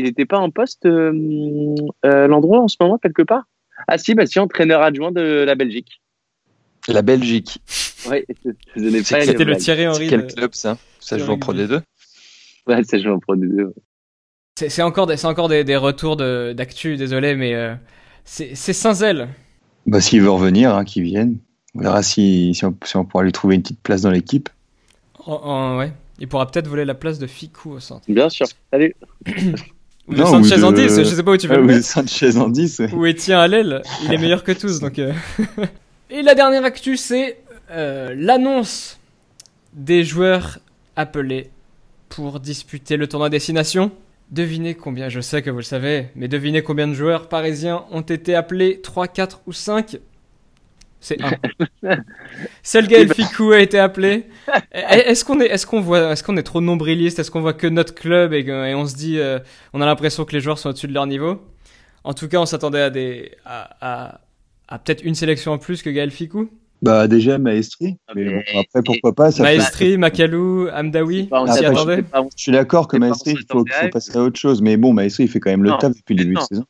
il 0.00 0.04
n'était 0.04 0.26
pas 0.26 0.38
en 0.38 0.50
poste, 0.50 0.86
euh, 0.86 1.12
euh, 2.04 2.26
l'endroit 2.26 2.60
en 2.60 2.68
ce 2.68 2.76
moment, 2.80 2.98
quelque 2.98 3.22
part? 3.22 3.44
Ah 3.88 3.98
si, 3.98 4.14
bah 4.14 4.26
si, 4.26 4.38
entraîneur 4.38 4.82
adjoint 4.82 5.12
de 5.12 5.44
la 5.46 5.54
Belgique. 5.54 6.00
La 6.88 7.02
Belgique 7.02 7.58
Oui, 8.10 8.24
C'était 8.76 9.44
le 9.44 9.56
Thierry 9.56 9.86
Henry. 9.86 10.08
Quel 10.08 10.26
club 10.26 10.54
ça? 10.54 10.78
Ça 10.98 11.18
joue 11.18 11.30
en 11.30 11.38
Pro 11.38 11.54
D2 11.54 11.80
Ouais, 12.66 12.82
ça 12.84 12.98
joue 12.98 13.10
en 13.10 13.18
Pro 13.18 13.36
D2. 13.36 13.72
C'est 14.56 14.82
encore, 14.82 15.06
des, 15.06 15.24
encore 15.24 15.48
des, 15.48 15.64
des 15.64 15.76
retours 15.76 16.16
d'actu, 16.16 16.96
désolé, 16.96 17.34
mais 17.34 17.54
euh, 17.54 17.74
c'est 18.24 18.54
Saint-Zel. 18.54 19.28
Bah, 19.86 20.00
S'il 20.00 20.20
veut 20.20 20.30
revenir, 20.30 20.74
hein, 20.74 20.84
qu'il 20.84 21.04
vienne. 21.04 21.38
On 21.74 21.80
verra 21.80 22.02
si, 22.02 22.54
si, 22.54 22.64
on, 22.64 22.76
si, 22.84 22.96
on, 22.96 23.04
pourra 23.04 23.22
lui 23.24 23.32
trouver 23.32 23.54
une 23.54 23.62
petite 23.62 23.80
place 23.80 24.02
dans 24.02 24.10
l'équipe. 24.10 24.48
ouais. 25.26 25.92
Il 26.20 26.28
pourra 26.28 26.46
peut-être 26.46 26.68
voler 26.68 26.84
la 26.84 26.94
place 26.94 27.18
de 27.18 27.26
Ficou 27.26 27.72
au 27.72 27.80
centre. 27.80 28.04
Bien 28.08 28.28
sûr. 28.28 28.46
Salut. 28.70 28.94
Ou 30.10 30.14
de 30.14 30.24
Sanchez 30.24 30.64
en 30.64 30.72
10, 30.72 30.98
je 30.98 31.04
sais 31.04 31.22
pas 31.22 31.30
où 31.30 31.36
tu 31.36 31.46
veux. 31.46 31.60
le 31.60 31.82
Sanchez 31.82 32.36
en 32.36 32.48
10. 32.48 32.82
Ou 32.92 33.06
Etienne 33.06 33.50
l'aile, 33.50 33.82
il 34.04 34.12
est 34.12 34.18
meilleur 34.18 34.42
que 34.42 34.52
tous. 34.52 34.80
donc. 34.80 34.98
Euh. 34.98 35.12
Et 36.10 36.22
la 36.22 36.34
dernière 36.34 36.64
actu, 36.64 36.96
c'est 36.96 37.38
euh, 37.70 38.12
l'annonce 38.16 38.98
des 39.72 40.02
joueurs 40.02 40.58
appelés 40.96 41.50
pour 42.08 42.40
disputer 42.40 42.96
le 42.96 43.06
tournoi 43.06 43.30
Destination. 43.30 43.92
Devinez 44.32 44.74
combien, 44.74 45.08
je 45.08 45.20
sais 45.20 45.42
que 45.42 45.50
vous 45.50 45.58
le 45.58 45.62
savez, 45.62 46.08
mais 46.14 46.28
devinez 46.28 46.62
combien 46.62 46.86
de 46.86 46.94
joueurs 46.94 47.28
parisiens 47.28 47.84
ont 47.90 48.00
été 48.00 48.34
appelés 48.34 48.80
3, 48.80 49.08
4 49.08 49.42
ou 49.46 49.52
5 49.52 49.98
c'est 51.00 51.18
un. 51.22 51.32
Seul 52.62 52.86
Gaël 52.86 53.12
Ficou 53.12 53.52
a 53.52 53.60
été 53.60 53.78
appelé. 53.78 54.26
Est-ce 54.70 55.24
qu'on 55.24 55.40
est, 55.40 55.46
est-ce 55.46 55.66
qu'on 55.66 55.80
voit, 55.80 56.12
est-ce 56.12 56.22
qu'on 56.22 56.36
est 56.36 56.42
trop 56.42 56.60
nombriliste? 56.60 57.18
Est-ce 57.18 57.30
qu'on 57.30 57.40
voit 57.40 57.54
que 57.54 57.66
notre 57.66 57.94
club 57.94 58.34
et, 58.34 58.74
on 58.74 58.86
se 58.86 58.94
dit, 58.94 59.18
euh, 59.18 59.38
on 59.72 59.80
a 59.80 59.86
l'impression 59.86 60.24
que 60.24 60.32
les 60.32 60.40
joueurs 60.40 60.58
sont 60.58 60.68
au-dessus 60.68 60.88
de 60.88 60.94
leur 60.94 61.06
niveau? 61.06 61.40
En 62.04 62.12
tout 62.12 62.28
cas, 62.28 62.38
on 62.38 62.46
s'attendait 62.46 62.82
à 62.82 62.90
des, 62.90 63.32
à, 63.44 64.20
à, 64.68 64.78
peut-être 64.78 65.02
une 65.02 65.14
sélection 65.14 65.52
en 65.52 65.58
plus 65.58 65.82
que 65.82 65.90
Gaël 65.90 66.10
Ficou? 66.10 66.50
Bah 66.82 67.08
déjà 67.08 67.36
Maestri, 67.36 67.98
ah, 68.08 68.12
mais 68.16 68.42
après 68.58 68.82
pourquoi 68.82 69.14
pas 69.14 69.30
ça 69.30 69.42
Maestri, 69.42 69.98
Makalou, 69.98 70.66
Amdawi, 70.70 71.28
on 71.30 71.46
s'y 71.46 71.66
attendait. 71.66 72.04
Je 72.34 72.42
suis 72.42 72.52
d'accord 72.52 72.88
que 72.88 72.96
Maestri, 72.96 73.32
il 73.32 73.44
faut, 73.50 73.58
faut, 73.58 73.88
passer 73.92 74.16
à 74.16 74.22
autre 74.22 74.38
chose, 74.38 74.62
mais 74.62 74.78
bon 74.78 74.94
Maestri 74.94 75.24
il 75.24 75.28
fait 75.28 75.40
quand 75.40 75.50
même 75.50 75.62
le 75.62 75.72
taf 75.78 75.94
depuis 75.94 76.14
le 76.14 76.24
début 76.24 76.36
de 76.36 76.40
saison. 76.40 76.64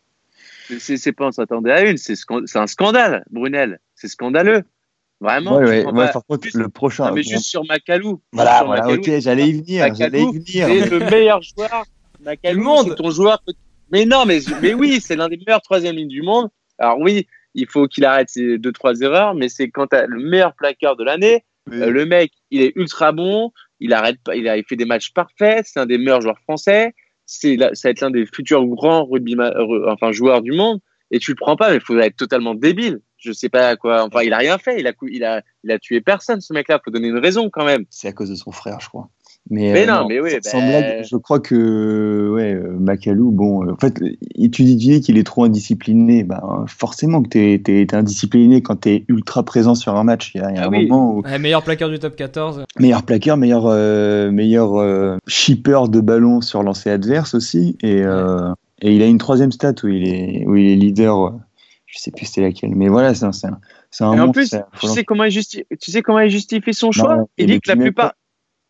C'est 0.79 1.13
pas 1.13 1.27
on 1.27 1.33
s'attendait 1.33 1.73
à 1.73 1.89
une, 1.89 1.97
c'est 1.97 2.17
un 2.55 2.67
scandale, 2.67 3.25
Brunel. 3.31 3.81
C'est 3.95 4.09
scandaleux. 4.09 4.65
Vraiment. 5.21 5.61
Par 6.13 6.25
contre, 6.25 6.49
le 6.55 6.69
prochain. 6.69 7.13
mais 7.13 7.23
juste 7.23 7.45
sur 7.45 7.65
Macalou. 7.67 8.23
Voilà, 8.33 8.65
voilà 8.65 8.89
ok, 8.89 9.19
j'allais 9.19 9.49
y 9.49 9.53
venir. 9.53 9.87
Y 9.87 10.11
venir. 10.11 10.67
C'est 10.67 10.91
le 10.91 10.99
meilleur 11.11 11.43
joueur. 11.43 11.85
Macalou, 12.21 12.85
c'est 12.85 12.95
ton 12.95 13.11
joueur. 13.11 13.43
Mais 13.93 14.05
non, 14.05 14.25
mais, 14.25 14.41
mais 14.63 14.73
oui, 14.73 15.01
c'est 15.01 15.17
l'un 15.17 15.29
des 15.29 15.37
meilleurs 15.37 15.63
troisième 15.63 15.97
lignes 15.97 16.09
du 16.09 16.23
monde. 16.23 16.49
Alors 16.79 16.99
oui, 16.99 17.27
il 17.55 17.67
faut 17.67 17.87
qu'il 17.87 18.05
arrête 18.05 18.31
ses 18.31 18.59
deux, 18.59 18.73
trois 18.73 18.99
erreurs, 19.01 19.35
mais 19.35 19.49
c'est 19.49 19.69
quand 19.69 19.89
tu 19.89 19.97
as 19.97 20.07
le 20.07 20.21
meilleur 20.21 20.55
plaqueur 20.55 20.97
de 20.97 21.05
l'année. 21.05 21.45
Euh, 21.73 21.91
le 21.91 22.07
mec, 22.07 22.33
il 22.51 22.63
est 22.63 22.73
ultra 22.77 23.13
bon. 23.13 23.53
Il 23.79 23.93
arrête 23.93 24.19
pas. 24.25 24.35
Il 24.37 24.49
a 24.49 24.61
fait 24.63 24.77
des 24.77 24.85
matchs 24.85 25.13
parfaits. 25.13 25.67
C'est 25.67 25.81
un 25.81 25.87
des 25.87 25.99
meilleurs 25.99 26.21
joueurs 26.21 26.39
français. 26.41 26.95
C'est 27.33 27.57
ça 27.75 27.89
va 27.89 27.91
être 27.91 28.01
l'un 28.01 28.11
des 28.11 28.27
futurs 28.27 28.67
grands 28.67 29.05
rugby, 29.05 29.37
enfin 29.87 30.11
joueurs 30.11 30.43
du 30.43 30.53
monde. 30.53 30.81
Et 31.13 31.19
tu 31.19 31.31
le 31.31 31.37
prends 31.37 31.57
pas, 31.57 31.71
mais 31.71 31.77
il 31.77 31.81
faut 31.81 31.99
être 31.99 32.17
totalement 32.17 32.55
débile 32.55 33.01
je 33.21 33.33
sais 33.33 33.49
pas 33.49 33.77
quoi. 33.77 34.05
Enfin, 34.05 34.23
il 34.23 34.33
a 34.33 34.39
rien 34.39 34.59
fait. 34.59 34.81
Il 34.81 34.87
a, 34.87 34.93
il 35.03 35.25
a, 35.25 35.43
il 35.63 35.71
a 35.71 35.79
tué 35.79 36.01
personne, 36.01 36.41
ce 36.41 36.53
mec-là. 36.53 36.81
Faut 36.85 36.91
donner 36.91 37.09
une 37.09 37.19
raison 37.19 37.51
quand 37.51 37.65
même. 37.65 37.85
C'est 37.91 38.09
à 38.09 38.13
cause 38.13 38.31
de 38.31 38.35
son 38.35 38.51
frère, 38.51 38.81
je 38.81 38.89
crois. 38.89 39.09
Mais, 39.51 39.73
mais 39.73 39.83
euh, 39.83 39.93
non, 39.93 40.07
mais 40.07 40.21
oui. 40.21 40.31
Sans, 40.43 40.59
blague, 40.59 41.05
je 41.05 41.17
crois 41.17 41.41
que 41.41 42.31
ouais, 42.33 42.55
euh, 42.55 42.77
Macalou, 42.79 43.33
bon, 43.33 43.67
euh, 43.67 43.73
en 43.73 43.77
fait, 43.77 44.01
tu 44.53 44.63
dis 44.63 45.01
qu'il 45.01 45.19
est 45.19 45.25
trop 45.25 45.43
indiscipliné. 45.43 46.23
Bah, 46.23 46.65
forcément 46.69 47.21
que 47.23 47.29
tu 47.29 47.81
es, 47.81 47.95
indiscipliné 47.95 48.63
quand 48.63 48.83
tu 48.83 48.91
es 48.91 49.05
ultra 49.09 49.43
présent 49.43 49.75
sur 49.75 49.97
un 49.97 50.05
match. 50.05 50.33
Il 50.35 50.41
y 50.41 50.45
a, 50.45 50.53
ah 50.57 50.67
un 50.67 50.71
moment 50.71 51.17
où... 51.17 51.23
meilleur 51.41 51.65
plaqueur 51.65 51.91
du 51.91 51.99
top 51.99 52.15
14. 52.15 52.65
Meilleur 52.79 53.03
plaqueur, 53.03 53.37
meilleur, 53.37 53.65
meilleur 54.33 55.19
shipper 55.27 55.89
de 55.89 56.01
ballon 56.01 56.41
sur 56.41 56.63
lancer 56.63 56.91
adverse 56.91 57.35
aussi. 57.35 57.77
Et, 57.83 58.03
et 58.03 58.95
il 58.95 59.03
a 59.03 59.07
une 59.07 59.19
troisième 59.19 59.51
stat 59.51 59.75
où 59.83 59.89
il 59.89 60.09
est, 60.09 60.47
où 60.47 60.55
il 60.55 60.71
est 60.71 60.77
leader 60.77 61.35
je 61.91 61.99
sais 61.99 62.13
plus 62.13 62.27
c'était 62.27 62.43
laquelle, 62.43 62.75
mais 62.77 62.89
voilà, 62.89 63.15
c'est 63.15 63.25
un, 63.25 63.33
c'est 63.33 64.05
un, 64.05 64.19
en 64.21 64.31
plus, 64.31 64.55
tu 64.81 64.87
sais 64.87 65.03
comment 65.03 65.25
il 65.25 65.33
justifie, 65.33 65.65
tu 65.81 65.91
sais 65.91 66.03
comment 66.03 66.21
il 66.21 66.31
justifie 66.31 66.73
son 66.73 66.93
choix? 66.93 67.27
Il 67.37 67.47
dit 67.47 67.61
que 67.61 67.69
la 67.69 67.77
plupart, 67.77 68.13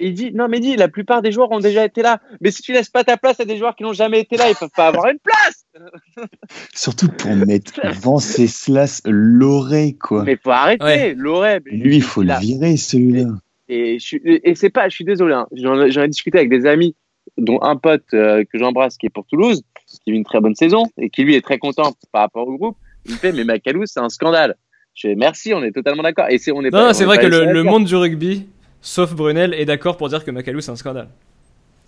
il 0.01 0.15
dit 0.15 0.33
non, 0.33 0.49
mais 0.49 0.61
dit 0.61 0.77
la 0.77 0.89
plupart 0.89 1.23
des 1.23 1.33
joueurs 1.33 1.51
ont 1.53 1.61
déjà 1.61 1.85
été 1.85 2.03
là. 2.03 2.21
Mais 2.41 2.51
si 2.51 2.63
tu 2.63 2.73
laisses 2.73 2.89
pas 2.89 3.05
ta 3.05 3.17
place 3.17 3.41
à 3.41 3.45
des 3.45 3.57
joueurs 3.57 3.77
qui 3.77 3.83
n'ont 3.83 3.93
jamais 3.93 4.21
été 4.21 4.37
là, 4.37 4.49
ils 4.49 4.57
peuvent 4.57 4.69
pas 4.75 4.89
avoir 4.89 5.07
une 5.09 5.19
place. 5.19 5.67
Surtout 6.75 7.09
pour 7.09 7.35
mettre 7.47 7.81
Venceslas 8.01 9.03
Loré, 9.05 9.97
quoi. 10.01 10.25
Mais 10.25 10.37
faut 10.37 10.51
arrêter, 10.51 10.85
ouais. 10.85 11.15
Loré. 11.15 11.61
Lui, 11.67 11.97
il 11.97 12.03
faut 12.03 12.23
le 12.23 12.39
virer, 12.41 12.77
celui-là. 12.77 13.29
Et, 13.69 13.99
et 14.25 14.55
c'est 14.57 14.71
pas, 14.71 14.89
je 14.89 14.95
suis 14.97 15.05
désolé, 15.05 15.35
hein. 15.35 15.47
j'en, 15.53 15.81
ai 15.81 16.09
discuté 16.09 16.39
avec 16.39 16.51
des 16.51 16.67
amis, 16.67 16.97
dont 17.39 17.63
un 17.63 17.77
pote 17.77 18.03
euh, 18.15 18.43
que 18.53 18.59
j'embrasse 18.59 18.97
qui 18.97 19.07
est 19.07 19.11
pour 19.11 19.27
Toulouse, 19.27 19.63
qui 20.05 20.11
vit 20.11 20.17
une 20.17 20.25
très 20.25 20.41
bonne 20.41 20.57
saison 20.57 20.87
et 20.99 21.09
qui 21.09 21.23
lui 21.23 21.37
est 21.37 21.41
très 21.41 21.59
content 21.59 21.95
par 22.11 22.23
rapport 22.23 22.49
au 22.49 22.57
groupe. 22.57 22.77
Il 23.07 23.15
fait, 23.15 23.33
mais 23.33 23.45
Macalou, 23.45 23.85
c'est 23.87 24.01
un 24.01 24.09
scandale. 24.09 24.57
Je 24.95 25.09
fais, 25.09 25.15
merci, 25.15 25.55
on 25.55 25.63
est 25.63 25.71
totalement 25.71 26.03
d'accord. 26.03 26.27
Et 26.31 26.39
c'est, 26.39 26.53
on 26.53 26.63
est 26.63 26.71
non, 26.71 26.93
c'est 26.93 27.05
vrai 27.05 27.19
que 27.19 27.27
le, 27.27 27.63
monde 27.63 27.85
du 27.85 27.95
rugby, 27.95 28.47
sauf 28.81 29.15
Brunel, 29.15 29.55
est 29.55 29.65
d'accord 29.65 29.97
pour 29.97 30.09
dire 30.09 30.25
que 30.25 30.31
Macalou, 30.31 30.61
c'est 30.61 30.71
un 30.71 30.77
scandale. 30.77 31.09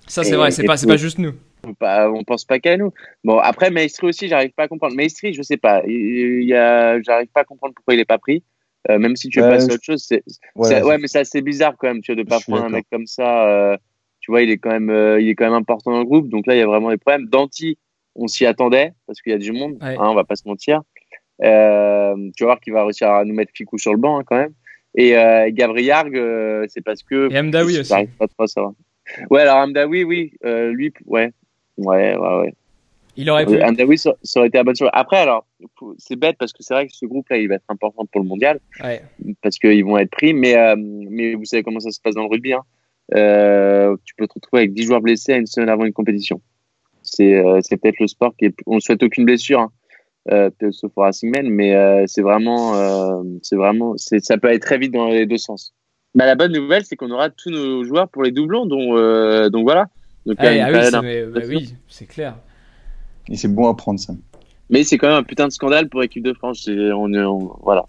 Ça, 0.07 0.25
c'est 0.25 0.37
vrai, 0.37 0.51
c'est 0.51 0.65
pas, 0.65 0.77
c'est 0.77 0.87
pas 0.87 0.97
juste 0.97 1.19
nous. 1.19 1.33
Pas, 1.79 2.11
on 2.11 2.25
pense 2.25 2.45
pas 2.45 2.59
qu'à 2.59 2.77
nous. 2.77 2.93
Bon, 3.23 3.39
après, 3.39 3.71
Maestri 3.71 4.09
aussi, 4.09 4.29
j'arrive 4.29 4.51
pas 4.51 4.65
à 4.65 4.69
comprendre. 4.69 4.97
Maestri, 4.97 5.33
je 5.33 5.43
sais 5.43 5.57
pas. 5.57 5.83
Il 5.87 6.43
y 6.43 6.55
a, 6.55 7.01
j'arrive 7.03 7.29
pas 7.29 7.43
à 7.43 7.45
comprendre 7.45 7.75
pourquoi 7.75 7.95
il 7.95 8.01
est 8.01 8.05
pas 8.05 8.19
pris. 8.19 8.43
Euh, 8.91 8.99
même 8.99 9.15
si 9.15 9.29
tu 9.29 9.41
veux 9.41 9.49
passer 9.49 9.71
à 9.71 9.75
autre 9.75 9.85
chose, 9.85 10.05
c'est, 10.05 10.25
ouais, 10.57 10.99
mais 10.99 11.07
c'est 11.07 11.21
assez 11.21 11.41
bizarre 11.41 11.75
quand 11.79 11.87
même, 11.87 12.03
tu 12.03 12.13
vois, 12.13 12.23
de 12.23 12.29
pas 12.29 12.41
prendre 12.41 12.65
un 12.65 12.69
mec 12.69 12.85
comme 12.91 13.07
ça. 13.07 13.47
Euh, 13.47 13.77
tu 14.19 14.33
vois, 14.33 14.43
il 14.43 14.51
est 14.51 14.59
quand 14.59 14.71
même, 14.71 14.91
euh, 14.91 15.21
il 15.21 15.29
est 15.29 15.35
quand 15.35 15.45
même 15.45 15.55
important 15.55 15.93
dans 15.93 16.01
le 16.01 16.05
groupe. 16.05 16.29
Donc 16.29 16.47
là, 16.47 16.57
il 16.57 16.59
y 16.59 16.63
a 16.63 16.67
vraiment 16.67 16.91
des 16.91 16.97
problèmes. 16.97 17.29
Danti, 17.29 17.79
on 18.17 18.27
s'y 18.27 18.45
attendait 18.45 18.93
parce 19.07 19.21
qu'il 19.21 19.33
y 19.33 19.35
a 19.35 19.39
du 19.39 19.53
monde. 19.53 19.79
Hein, 19.81 19.97
on 19.99 20.15
va 20.15 20.25
pas 20.25 20.37
se 20.37 20.47
mentir. 20.47 20.83
Euh, 21.43 22.15
tu 22.37 22.45
vas 22.45 22.49
voir 22.49 22.61
qu'il 22.61 22.73
va 22.73 22.85
réussir 22.85 23.09
à 23.09 23.25
nous 23.25 23.35
mettre 23.35 23.53
Ficou 23.55 23.79
sur 23.79 23.93
le 23.93 23.99
banc 23.99 24.19
hein, 24.19 24.23
quand 24.25 24.37
même. 24.37 24.53
Et 24.95 25.17
euh, 25.17 25.51
Gabriel, 25.53 26.15
euh, 26.15 26.67
c'est 26.69 26.83
parce 26.83 27.03
que. 27.03 27.33
Et 27.33 27.39
Amdawi 27.39 27.81
aussi. 27.81 27.95
Pas 28.19 28.29
trop, 28.29 28.47
ça. 28.47 28.63
Ouais, 29.31 29.43
alors 29.43 29.57
Amdawi, 29.59 30.05
oui, 30.05 30.33
euh, 30.45 30.71
lui, 30.73 30.93
ouais. 31.07 31.33
Ouais, 31.79 32.17
ouais, 32.17 32.41
ouais. 32.41 32.55
Il 33.17 33.29
aurait 33.31 33.45
pu. 33.45 33.63
Andaoui, 33.63 33.99
ça, 33.99 34.15
ça 34.23 34.41
aurait 34.41 34.49
été 34.49 34.59
la 34.59 34.65
bonne 34.65 34.77
chose. 34.77 34.89
Après, 34.93 35.19
alors, 35.19 35.47
c'est 35.99 36.17
bête 36.17 36.37
parce 36.39 36.53
que 36.53 36.63
c'est 36.63 36.73
vrai 36.73 36.87
que 36.87 36.95
ce 36.95 37.05
groupe-là, 37.05 37.37
il 37.37 37.49
va 37.49 37.57
être 37.57 37.65
important 37.69 38.07
pour 38.07 38.23
le 38.23 38.27
mondial 38.27 38.59
Ouais. 38.83 39.03
parce 39.43 39.59
qu'ils 39.59 39.85
vont 39.85 39.99
être 39.99 40.11
pris. 40.11 40.33
Mais, 40.33 40.57
euh, 40.57 40.77
mais 40.79 41.35
vous 41.35 41.45
savez 41.45 41.63
comment 41.63 41.81
ça 41.81 41.91
se 41.91 42.01
passe 42.01 42.15
dans 42.15 42.23
le 42.23 42.29
rugby. 42.29 42.55
Hein. 42.55 42.63
Euh, 43.15 43.97
tu 44.05 44.15
peux 44.15 44.27
te 44.27 44.35
retrouver 44.35 44.63
avec 44.63 44.73
10 44.73 44.85
joueurs 44.85 45.01
blessés 45.03 45.35
à 45.35 45.37
une 45.37 45.47
semaine 45.47 45.69
avant 45.69 45.85
une 45.85 45.93
compétition. 45.93 46.41
C'est 47.03 47.35
euh, 47.35 47.59
c'est 47.63 47.77
peut-être 47.77 47.99
le 48.01 48.07
sport 48.07 48.35
qui 48.39 48.47
est. 48.47 48.55
On 48.67 48.77
ne 48.77 48.81
souhaite 48.81 49.03
aucune 49.03 49.25
blessure, 49.25 49.61
hein, 49.61 49.73
euh, 50.31 50.51
peut-être 50.51 50.73
sauf 50.75 50.93
au 50.97 51.01
Racing 51.03 51.33
mais 51.51 51.75
euh, 51.75 52.05
c'est 52.07 52.23
vraiment. 52.23 52.75
euh, 52.77 53.23
c'est 53.43 53.57
vraiment 53.57 53.95
c'est- 53.97 54.21
ça 54.25 54.39
peut 54.39 54.49
aller 54.49 54.61
très 54.61 54.79
vite 54.79 54.93
dans 54.93 55.09
les 55.09 55.27
deux 55.27 55.39
sens. 55.39 55.75
Bah, 56.15 56.27
la 56.27 56.35
bonne 56.35 56.53
nouvelle, 56.53 56.85
c'est 56.85 56.95
qu'on 56.95 57.11
aura 57.11 57.31
tous 57.31 57.51
nos 57.51 57.85
joueurs 57.85 58.09
pour 58.09 58.23
les 58.23 58.31
doublons. 58.33 58.67
Donc, 58.67 58.93
euh, 58.93 59.49
donc 59.49 59.65
voilà. 59.65 59.87
Donc, 60.27 60.39
a 60.39 60.43
Ah, 60.45 60.67
ah 60.67 60.71
oui, 60.73 60.79
c'est- 60.91 61.01
mais- 61.03 61.25
bah 61.27 61.41
oui, 61.49 61.75
c'est 61.89 62.07
clair. 62.07 62.37
Et 63.29 63.37
c'est 63.37 63.49
bon 63.49 63.67
à 63.69 63.75
prendre 63.75 63.99
ça. 63.99 64.13
Mais 64.71 64.85
c'est 64.85 64.99
quand 64.99 65.09
même 65.09 65.17
un 65.19 65.23
putain 65.23 65.47
de 65.49 65.53
scandale 65.53 65.89
pour 65.89 66.01
l'équipe 66.03 66.23
de 66.23 66.33
France. 66.35 66.63
C'est- 66.67 66.93
On, 66.93 67.13
est- 67.15 67.23
on- 67.25 67.57
voilà. 67.63 67.87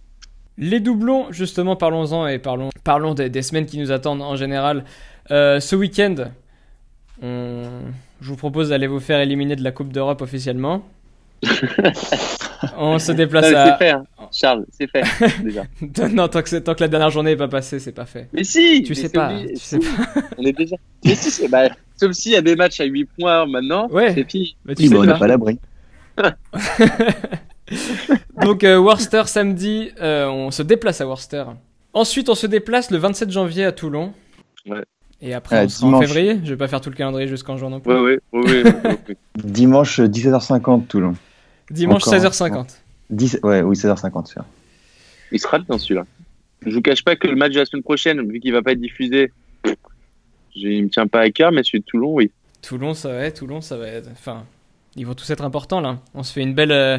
Les 0.57 0.79
doublons, 0.79 1.31
justement, 1.31 1.75
parlons-en 1.75 2.27
et 2.27 2.39
parlons, 2.39 2.69
parlons 2.83 3.13
des, 3.13 3.29
des 3.29 3.41
semaines 3.41 3.65
qui 3.65 3.77
nous 3.79 3.91
attendent 3.91 4.21
en 4.21 4.35
général. 4.35 4.83
Euh, 5.31 5.59
ce 5.59 5.75
week-end, 5.75 6.15
on- 7.21 7.63
je 8.21 8.27
vous 8.29 8.35
propose 8.35 8.69
d'aller 8.69 8.87
vous 8.87 8.99
faire 8.99 9.19
éliminer 9.19 9.55
de 9.55 9.63
la 9.63 9.71
Coupe 9.71 9.91
d'Europe 9.91 10.21
officiellement. 10.21 10.83
on 12.77 12.97
se 12.99 13.11
déplace 13.11 13.49
mais 13.49 13.55
à. 13.55 13.65
C'est 13.77 13.85
fait, 13.85 13.91
hein. 13.91 14.03
Charles, 14.31 14.65
c'est 14.71 14.87
fait 14.89 15.03
déjà. 15.43 15.63
non, 16.11 16.27
tant 16.27 16.41
que, 16.41 16.57
tant 16.59 16.73
que 16.73 16.81
la 16.81 16.87
dernière 16.87 17.09
journée 17.09 17.31
n'est 17.31 17.37
pas 17.37 17.47
passée, 17.47 17.79
c'est 17.79 17.91
pas 17.91 18.05
fait. 18.05 18.29
Mais 18.33 18.43
si 18.43 18.83
Tu 18.83 18.89
mais 18.89 18.95
sais 18.95 19.09
pas, 19.09 19.29
obligé. 19.31 19.53
tu 19.53 19.59
sais 19.59 19.79
Si, 19.81 19.87
On 20.37 20.43
est 20.43 20.53
déjà. 20.57 20.75
Mais 21.05 21.15
si, 21.15 21.29
c'est- 21.31 21.47
bah, 21.47 21.69
sauf 21.97 22.11
s'il 22.13 22.31
y 22.31 22.35
a 22.35 22.41
des 22.41 22.55
matchs 22.55 22.79
à 22.79 22.85
8 22.85 23.05
points 23.05 23.45
maintenant, 23.45 23.87
Ouais. 23.89 24.13
c'est 24.13 24.29
fini. 24.29 24.55
Bah, 24.65 24.73
tu 24.75 24.83
Oui, 24.83 24.87
sais 24.89 24.95
bon, 24.95 25.01
on 25.01 25.05
pas. 25.05 25.13
n'est 25.13 25.19
pas 25.19 25.25
à 25.25 25.27
l'abri. 25.27 25.59
Donc 28.41 28.63
euh, 28.63 28.77
Worcester 28.77 29.23
samedi, 29.25 29.91
euh, 30.01 30.27
on 30.27 30.51
se 30.51 30.63
déplace 30.63 31.01
à 31.01 31.07
Worcester. 31.07 31.43
Ensuite, 31.93 32.29
on 32.29 32.35
se 32.35 32.47
déplace 32.47 32.91
le 32.91 32.97
27 32.97 33.31
janvier 33.31 33.65
à 33.65 33.71
Toulon. 33.71 34.13
Ouais. 34.67 34.83
Et 35.21 35.33
après, 35.33 35.63
on 35.65 35.69
sera 35.69 35.87
en 35.87 35.89
dimanche. 35.91 36.07
février. 36.07 36.39
Je 36.43 36.49
vais 36.49 36.57
pas 36.57 36.67
faire 36.67 36.81
tout 36.81 36.89
le 36.89 36.95
calendrier 36.95 37.27
jusqu'en 37.27 37.55
juin 37.57 37.69
non 37.69 37.79
plus. 37.79 37.93
Ouais, 37.93 37.99
ouais, 38.01 38.19
ouais, 38.33 38.41
ouais, 38.41 38.63
ouais, 38.63 38.73
ouais. 39.09 39.17
Dimanche 39.37 39.99
17h50 39.99 40.87
Toulon. 40.87 41.13
Dimanche 41.69 42.07
Encore, 42.07 42.19
16h50. 42.19 42.67
10... 43.09 43.39
Ouais, 43.43 43.61
oui, 43.61 43.75
16h50. 43.75 44.27
sûr. 44.27 44.43
Il 45.31 45.39
sera 45.39 45.59
bien 45.59 45.77
celui-là. 45.77 46.05
Je 46.65 46.73
vous 46.73 46.81
cache 46.81 47.03
pas 47.03 47.15
que 47.15 47.27
le 47.27 47.35
match 47.35 47.53
de 47.53 47.59
la 47.59 47.65
semaine 47.65 47.83
prochaine, 47.83 48.21
vu 48.31 48.39
qu'il 48.39 48.53
va 48.53 48.61
pas 48.61 48.71
être 48.71 48.79
diffusé, 48.81 49.31
je- 49.65 49.71
il 50.67 50.83
me 50.83 50.89
tient 50.89 51.07
pas 51.07 51.21
à 51.21 51.29
cœur, 51.29 51.51
mais 51.51 51.63
celui 51.63 51.79
de 51.79 51.85
Toulon, 51.85 52.13
oui. 52.13 52.31
Toulon, 52.61 52.93
ça 52.93 53.09
va 53.09 53.15
être, 53.25 53.39
Toulon, 53.39 53.59
ça 53.61 53.75
va 53.77 53.87
être. 53.87 54.09
Enfin, 54.11 54.45
ils 54.95 55.05
vont 55.05 55.13
tous 55.15 55.29
être 55.31 55.43
importants 55.43 55.81
là. 55.81 55.99
On 56.13 56.23
se 56.23 56.31
fait 56.31 56.41
une 56.41 56.53
belle, 56.53 56.71
euh, 56.71 56.97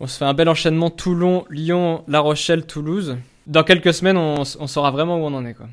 on 0.00 0.06
se 0.08 0.18
fait 0.18 0.24
un 0.24 0.34
bel 0.34 0.48
enchaînement 0.48 0.90
Toulon, 0.90 1.44
Lyon, 1.50 2.02
La 2.08 2.20
Rochelle, 2.20 2.66
Toulouse. 2.66 3.16
Dans 3.46 3.62
quelques 3.64 3.94
semaines, 3.94 4.16
on, 4.16 4.40
on 4.40 4.66
saura 4.66 4.90
vraiment 4.90 5.16
où 5.18 5.24
on 5.24 5.34
en 5.34 5.44
est 5.44 5.54
quoi. 5.54 5.68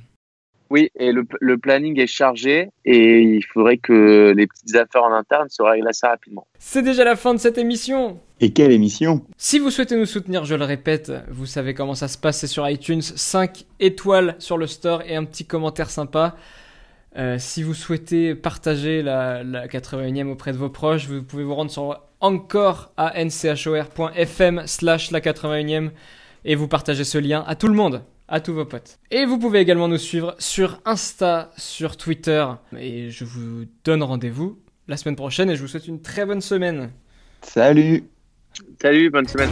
Oui, 0.69 0.89
et 0.95 1.12
le, 1.12 1.25
le 1.39 1.58
planning 1.58 1.99
est 1.99 2.08
chargé 2.08 2.69
et 2.86 3.21
il 3.21 3.43
faudrait 3.43 3.77
que 3.77 4.34
les 4.36 4.45
petites 4.45 4.75
affaires 4.75 5.03
en 5.03 5.13
interne 5.13 5.47
se 5.49 5.63
règlent 5.63 5.88
assez 5.88 6.05
rapidement. 6.05 6.45
C'est 6.60 6.84
déjà 6.84 7.03
la 7.03 7.15
fin 7.15 7.34
de 7.34 7.39
cette 7.39 7.58
émission. 7.58 8.19
Et 8.39 8.53
quelle 8.53 8.71
émission? 8.71 9.25
Si 9.38 9.60
vous 9.60 9.71
souhaitez 9.71 9.97
nous 9.97 10.05
soutenir, 10.05 10.45
je 10.45 10.55
le 10.55 10.63
répète, 10.63 11.12
vous 11.29 11.45
savez 11.45 11.73
comment 11.73 11.95
ça 11.95 12.08
se 12.08 12.17
passe, 12.17 12.39
c'est 12.39 12.47
sur 12.47 12.69
iTunes, 12.69 13.01
5 13.01 13.65
étoiles 13.79 14.36
sur 14.39 14.58
le 14.58 14.67
store 14.67 15.01
et 15.05 15.15
un 15.15 15.25
petit 15.25 15.45
commentaire 15.45 15.89
sympa. 15.89 16.36
Euh, 17.17 17.38
si 17.39 17.63
vous 17.63 17.73
souhaitez 17.73 18.36
partager 18.36 19.01
la, 19.01 19.43
la 19.43 19.67
81e 19.67 20.27
auprès 20.27 20.51
de 20.51 20.58
vos 20.58 20.69
proches, 20.69 21.08
vous 21.08 21.23
pouvez 21.23 21.43
vous 21.43 21.55
rendre 21.55 21.71
sur 21.71 21.99
encore 22.21 22.91
à 22.97 23.23
nchor.fm 23.23 24.63
slash 24.67 25.12
la 25.12 25.19
81e 25.19 25.89
et 26.45 26.55
vous 26.55 26.67
partagez 26.67 27.03
ce 27.03 27.17
lien 27.17 27.43
à 27.47 27.55
tout 27.55 27.67
le 27.67 27.73
monde, 27.73 28.03
à 28.29 28.39
tous 28.39 28.53
vos 28.53 28.65
potes. 28.65 28.99
Et 29.11 29.25
vous 29.25 29.37
pouvez 29.39 29.59
également 29.59 29.87
nous 29.87 29.97
suivre 29.97 30.35
sur 30.39 30.79
Insta, 30.85 31.51
sur 31.57 31.97
Twitter. 31.97 32.45
Et 32.77 33.09
je 33.09 33.25
vous 33.25 33.65
donne 33.83 34.03
rendez-vous 34.03 34.59
la 34.87 34.97
semaine 34.97 35.15
prochaine 35.15 35.49
et 35.49 35.55
je 35.55 35.61
vous 35.61 35.67
souhaite 35.67 35.87
une 35.87 36.01
très 36.01 36.25
bonne 36.25 36.41
semaine. 36.41 36.91
Salut 37.41 38.03
Salut, 38.81 39.09
bonne 39.09 39.27
semaine. 39.27 39.51